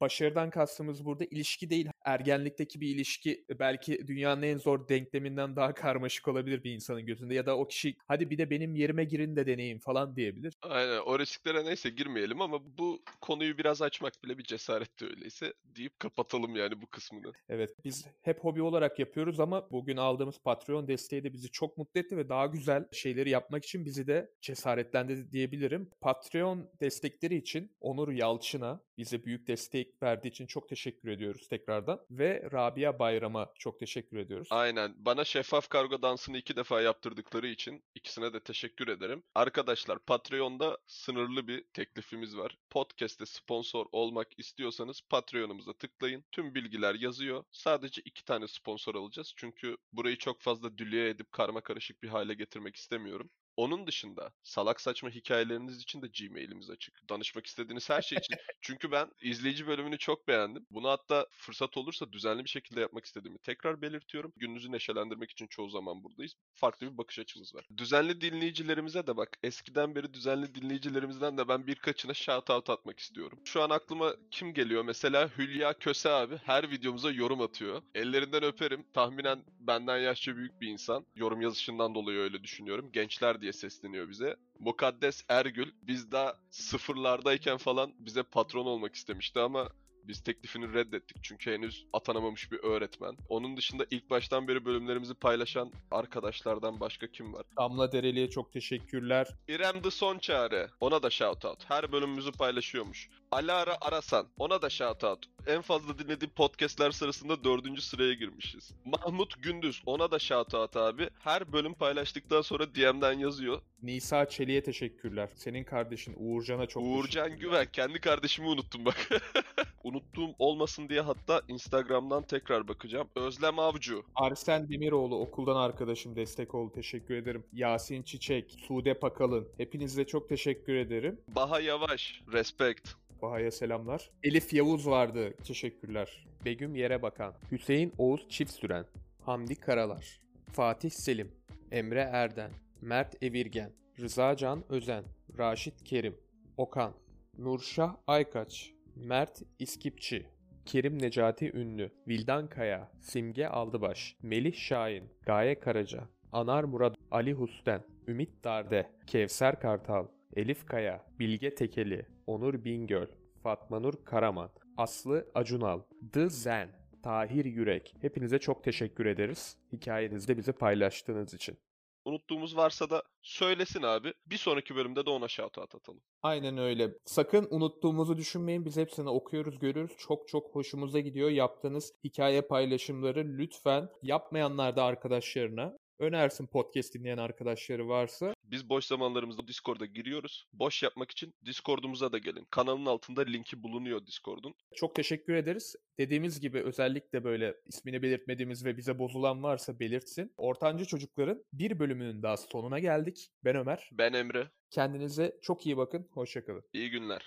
Başarıdan 0.00 0.50
kastımız 0.50 1.04
burada 1.04 1.24
ilişki 1.24 1.70
değil. 1.70 1.88
Ergenlikteki 2.04 2.80
bir 2.80 2.88
ilişki 2.88 3.44
belki 3.58 4.08
dünyanın 4.08 4.42
en 4.42 4.58
zor 4.58 4.88
denkleminden 4.88 5.56
daha 5.56 5.74
karmaşık 5.74 6.28
olabilir 6.28 6.64
bir 6.64 6.72
insanın 6.72 7.06
gözünde. 7.06 7.34
Ya 7.34 7.46
da 7.46 7.56
o 7.56 7.68
kişi 7.68 7.96
hadi 8.06 8.30
bir 8.30 8.38
de 8.38 8.50
benim 8.50 8.74
yerime 8.74 9.04
girin 9.04 9.36
de 9.36 9.46
deneyin 9.46 9.78
falan 9.78 10.16
diyebilir. 10.16 10.54
Aynen 10.62 10.98
o 10.98 11.18
risklere 11.18 11.64
neyse 11.64 11.90
girmeyelim 11.90 12.40
ama 12.40 12.78
bu 12.78 13.02
konuyu 13.20 13.58
biraz 13.58 13.82
açmak 13.82 14.12
bile 14.24 14.38
bir 14.38 14.44
cesaretti 14.44 15.04
öyleyse 15.04 15.54
deyip 15.64 16.00
kapatalım 16.00 16.56
yani 16.56 16.82
bu 16.82 16.86
kısmını. 16.86 17.32
Evet 17.48 17.70
biz 17.84 18.06
hep 18.22 18.38
hobi 18.44 18.62
olarak 18.62 18.98
yapıyoruz 18.98 19.40
ama 19.40 19.70
bugün 19.70 19.96
aldığımız 19.96 20.38
Patreon 20.38 20.88
desteği 20.88 21.24
de 21.24 21.32
bizi 21.32 21.50
çok 21.50 21.78
mutlu 21.78 22.00
etti 22.00 22.16
ve 22.16 22.28
daha 22.28 22.46
güzel 22.46 22.84
şeyleri 22.92 23.30
yapmak 23.30 23.64
için 23.64 23.84
bizi 23.84 24.06
de 24.06 24.30
cesaretlendi 24.40 25.32
diyebilirim. 25.32 25.90
Patreon 26.00 26.70
destekleri 26.80 27.36
için 27.36 27.76
Onur 27.80 28.08
Yalçın'a 28.26 28.80
bize 28.98 29.24
büyük 29.24 29.46
destek 29.46 30.02
verdiği 30.02 30.28
için 30.28 30.46
çok 30.46 30.68
teşekkür 30.68 31.08
ediyoruz 31.08 31.48
tekrardan 31.48 32.00
ve 32.10 32.48
Rabia 32.52 32.98
Bayram'a 32.98 33.52
çok 33.58 33.80
teşekkür 33.80 34.16
ediyoruz. 34.16 34.48
Aynen. 34.50 34.94
Bana 34.98 35.24
şeffaf 35.24 35.68
kargo 35.68 36.02
dansını 36.02 36.38
iki 36.38 36.56
defa 36.56 36.80
yaptırdıkları 36.80 37.46
için 37.46 37.84
ikisine 37.94 38.32
de 38.32 38.40
teşekkür 38.40 38.88
ederim. 38.88 39.22
Arkadaşlar 39.34 39.98
Patreon'da 39.98 40.78
sınırlı 40.86 41.48
bir 41.48 41.64
teklifimiz 41.72 42.36
var. 42.36 42.58
Podcast'te 42.70 43.26
sponsor 43.26 43.86
olmak 43.92 44.28
istiyorsanız 44.38 45.00
Patreon'umuza 45.10 45.72
tıklayın. 45.72 46.24
Tüm 46.32 46.54
bilgiler 46.54 46.94
yazıyor. 46.94 47.44
Sadece 47.52 48.02
iki 48.04 48.24
tane 48.24 48.48
sponsor 48.48 48.94
alacağız. 48.94 49.32
Çünkü 49.36 49.76
burayı 49.92 50.18
çok 50.18 50.40
fazla 50.40 50.78
dülüye 50.78 51.08
edip 51.08 51.32
karma 51.32 51.60
karışık 51.60 52.02
bir 52.02 52.08
hale 52.08 52.34
getirmek 52.34 52.76
istemiyorum. 52.76 53.30
Onun 53.56 53.86
dışında 53.86 54.32
salak 54.42 54.80
saçma 54.80 55.10
hikayeleriniz 55.10 55.82
için 55.82 56.02
de 56.02 56.06
Gmail'imiz 56.06 56.70
açık. 56.70 57.08
Danışmak 57.08 57.46
istediğiniz 57.46 57.90
her 57.90 58.02
şey 58.02 58.18
için. 58.18 58.36
Çünkü 58.60 58.90
ben 58.90 59.10
izleyici 59.22 59.66
bölümünü 59.66 59.98
çok 59.98 60.28
beğendim. 60.28 60.66
Bunu 60.70 60.88
hatta 60.88 61.26
fırsat 61.30 61.76
olursa 61.76 62.12
düzenli 62.12 62.44
bir 62.44 62.48
şekilde 62.48 62.80
yapmak 62.80 63.04
istediğimi 63.04 63.38
tekrar 63.38 63.82
belirtiyorum. 63.82 64.32
Gününüzü 64.36 64.72
neşelendirmek 64.72 65.30
için 65.30 65.46
çoğu 65.46 65.68
zaman 65.68 66.04
buradayız. 66.04 66.34
Farklı 66.54 66.92
bir 66.92 66.98
bakış 66.98 67.18
açımız 67.18 67.54
var. 67.54 67.66
Düzenli 67.76 68.20
dinleyicilerimize 68.20 69.06
de 69.06 69.16
bak 69.16 69.38
eskiden 69.42 69.94
beri 69.94 70.14
düzenli 70.14 70.54
dinleyicilerimizden 70.54 71.38
de 71.38 71.48
ben 71.48 71.66
birkaçına 71.66 72.14
shout 72.14 72.50
out 72.50 72.70
atmak 72.70 72.98
istiyorum. 72.98 73.38
Şu 73.44 73.62
an 73.62 73.70
aklıma 73.70 74.14
kim 74.30 74.54
geliyor? 74.54 74.84
Mesela 74.84 75.30
Hülya 75.38 75.78
Köse 75.78 76.10
abi 76.10 76.36
her 76.36 76.70
videomuza 76.70 77.10
yorum 77.10 77.40
atıyor. 77.40 77.82
Ellerinden 77.94 78.42
öperim. 78.42 78.84
Tahminen 78.92 79.44
benden 79.60 79.98
yaşça 79.98 80.36
büyük 80.36 80.60
bir 80.60 80.68
insan. 80.68 81.06
Yorum 81.14 81.40
yazışından 81.40 81.94
dolayı 81.94 82.18
öyle 82.18 82.42
düşünüyorum. 82.44 82.92
Gençler 82.92 83.40
diye 83.40 83.45
sesleniyor 83.52 84.08
bize. 84.08 84.36
Mukaddes 84.58 85.24
Ergül 85.28 85.72
biz 85.82 86.12
daha 86.12 86.34
sıfırlardayken 86.50 87.56
falan 87.56 87.92
bize 87.98 88.22
patron 88.22 88.66
olmak 88.66 88.94
istemişti 88.94 89.40
ama 89.40 89.68
biz 90.08 90.22
teklifini 90.22 90.74
reddettik 90.74 91.16
çünkü 91.22 91.52
henüz 91.52 91.86
atanamamış 91.92 92.52
bir 92.52 92.58
öğretmen. 92.58 93.16
Onun 93.28 93.56
dışında 93.56 93.86
ilk 93.90 94.10
baştan 94.10 94.48
beri 94.48 94.64
bölümlerimizi 94.64 95.14
paylaşan 95.14 95.72
arkadaşlardan 95.90 96.80
başka 96.80 97.06
kim 97.06 97.32
var? 97.32 97.42
Damla 97.56 97.92
Dereli'ye 97.92 98.30
çok 98.30 98.52
teşekkürler. 98.52 99.28
İrem 99.48 99.82
The 99.82 99.90
Son 99.90 100.18
Çare. 100.18 100.70
Ona 100.80 101.02
da 101.02 101.10
shout 101.10 101.44
out. 101.44 101.70
Her 101.70 101.92
bölümümüzü 101.92 102.32
paylaşıyormuş. 102.32 103.08
Alara 103.30 103.76
Arasan. 103.80 104.26
Ona 104.38 104.62
da 104.62 104.70
shout 104.70 105.04
out. 105.04 105.26
En 105.46 105.62
fazla 105.62 105.98
dinlediğim 105.98 106.34
podcastler 106.34 106.90
sırasında 106.90 107.44
dördüncü 107.44 107.82
sıraya 107.82 108.14
girmişiz. 108.14 108.74
Mahmut 108.84 109.42
Gündüz. 109.42 109.82
Ona 109.86 110.10
da 110.10 110.18
shout 110.18 110.54
out 110.54 110.76
abi. 110.76 111.08
Her 111.18 111.52
bölüm 111.52 111.74
paylaştıktan 111.74 112.42
sonra 112.42 112.74
DM'den 112.74 113.12
yazıyor. 113.18 113.62
Nisa 113.82 114.28
Çelik'e 114.28 114.62
teşekkürler. 114.62 115.28
Senin 115.34 115.64
kardeşin 115.64 116.14
Uğurcan'a 116.18 116.66
çok 116.66 116.82
Uğurcan. 116.82 117.38
Güven. 117.38 117.66
Kendi 117.72 118.00
kardeşimi 118.00 118.48
unuttum 118.48 118.84
bak. 118.84 119.08
Unuttuğum 119.84 120.34
olmasın 120.38 120.88
diye 120.88 121.00
hatta 121.00 121.42
Instagram'dan 121.48 122.22
tekrar 122.22 122.68
bakacağım. 122.68 123.08
Özlem 123.16 123.58
Avcı. 123.58 123.96
Arsen 124.14 124.68
Demiroğlu 124.68 125.18
okuldan 125.20 125.56
arkadaşım 125.56 126.16
destek 126.16 126.54
oldu. 126.54 126.72
Teşekkür 126.74 127.14
ederim. 127.16 127.44
Yasin 127.52 128.02
Çiçek, 128.02 128.56
Sude 128.68 128.94
Pakalın. 128.94 129.48
Hepinize 129.56 130.06
çok 130.06 130.28
teşekkür 130.28 130.74
ederim. 130.74 131.20
Baha 131.28 131.60
Yavaş. 131.60 132.22
Respect. 132.32 133.05
Baha'ya 133.22 133.50
selamlar. 133.50 134.10
Elif 134.22 134.52
Yavuz 134.52 134.86
vardı. 134.86 135.34
Teşekkürler. 135.44 136.26
Begüm 136.44 136.74
Yere 136.74 137.02
Bakan. 137.02 137.34
Hüseyin 137.52 137.92
Oğuz 137.98 138.28
Çift 138.28 138.52
Süren. 138.52 138.84
Hamdi 139.22 139.54
Karalar. 139.54 140.20
Fatih 140.52 140.90
Selim. 140.90 141.32
Emre 141.72 142.10
Erden. 142.12 142.50
Mert 142.80 143.22
Evirgen. 143.22 143.72
Rıza 144.00 144.36
Can 144.36 144.64
Özen. 144.68 145.04
Raşit 145.38 145.84
Kerim. 145.84 146.16
Okan. 146.56 146.92
Nurşah 147.38 147.96
Aykaç. 148.06 148.72
Mert 148.96 149.42
İskipçi. 149.58 150.26
Kerim 150.66 151.02
Necati 151.02 151.52
Ünlü, 151.52 151.90
Vildan 152.08 152.48
Kaya, 152.48 152.90
Simge 153.00 153.46
Aldıbaş, 153.46 154.16
Melih 154.22 154.54
Şahin, 154.54 155.04
Gaye 155.26 155.60
Karaca, 155.60 156.08
Anar 156.32 156.64
Murat, 156.64 156.96
Ali 157.10 157.32
Husten, 157.32 157.82
Ümit 158.08 158.44
Darde, 158.44 158.90
Kevser 159.06 159.60
Kartal, 159.60 160.06
Elif 160.36 160.66
Kaya, 160.66 161.04
Bilge 161.18 161.54
Tekeli, 161.54 162.06
Onur 162.26 162.64
Bingöl, 162.64 163.06
Fatma 163.42 163.80
Nur 163.80 164.04
Karaman, 164.04 164.50
Aslı 164.76 165.26
Acunal, 165.34 165.80
The 166.12 166.28
Zen, 166.28 166.68
Tahir 167.02 167.44
Yürek. 167.44 167.94
Hepinize 168.00 168.38
çok 168.38 168.64
teşekkür 168.64 169.06
ederiz. 169.06 169.56
Hikayenizde 169.72 170.36
bizi 170.36 170.52
paylaştığınız 170.52 171.34
için. 171.34 171.58
Unuttuğumuz 172.04 172.56
varsa 172.56 172.90
da 172.90 173.02
söylesin 173.22 173.82
abi. 173.82 174.12
Bir 174.26 174.36
sonraki 174.36 174.76
bölümde 174.76 175.06
de 175.06 175.10
ona 175.10 175.28
shout 175.28 175.58
out 175.58 175.74
atalım. 175.74 176.00
Aynen 176.22 176.58
öyle. 176.58 176.90
Sakın 177.04 177.46
unuttuğumuzu 177.50 178.16
düşünmeyin. 178.16 178.64
Biz 178.64 178.76
hepsini 178.76 179.08
okuyoruz, 179.08 179.58
görüyoruz. 179.58 179.96
Çok 179.98 180.28
çok 180.28 180.54
hoşumuza 180.54 181.00
gidiyor. 181.00 181.30
Yaptığınız 181.30 181.92
hikaye 182.04 182.42
paylaşımları 182.42 183.24
lütfen 183.38 183.88
yapmayanlar 184.02 184.76
da 184.76 184.84
arkadaşlarına 184.84 185.76
önersin 185.98 186.46
podcast 186.46 186.94
dinleyen 186.94 187.18
arkadaşları 187.18 187.88
varsa. 187.88 188.34
Biz 188.50 188.68
boş 188.68 188.84
zamanlarımızda 188.84 189.48
Discord'a 189.48 189.86
giriyoruz. 189.86 190.46
Boş 190.52 190.82
yapmak 190.82 191.10
için 191.10 191.34
Discord'umuza 191.44 192.12
da 192.12 192.18
gelin. 192.18 192.46
Kanalın 192.50 192.86
altında 192.86 193.22
linki 193.22 193.62
bulunuyor 193.62 194.06
Discord'un. 194.06 194.54
Çok 194.74 194.94
teşekkür 194.94 195.34
ederiz. 195.34 195.76
Dediğimiz 195.98 196.40
gibi 196.40 196.62
özellikle 196.62 197.24
böyle 197.24 197.54
ismini 197.66 198.02
belirtmediğimiz 198.02 198.64
ve 198.64 198.76
bize 198.76 198.98
bozulan 198.98 199.42
varsa 199.42 199.80
belirtsin. 199.80 200.32
Ortancı 200.36 200.86
Çocukların 200.86 201.44
bir 201.52 201.78
bölümünün 201.78 202.22
daha 202.22 202.36
sonuna 202.36 202.78
geldik. 202.78 203.28
Ben 203.44 203.56
Ömer. 203.56 203.88
Ben 203.92 204.12
Emre. 204.12 204.50
Kendinize 204.70 205.38
çok 205.42 205.66
iyi 205.66 205.76
bakın. 205.76 206.08
Hoşçakalın. 206.12 206.64
İyi 206.72 206.90
günler. 206.90 207.22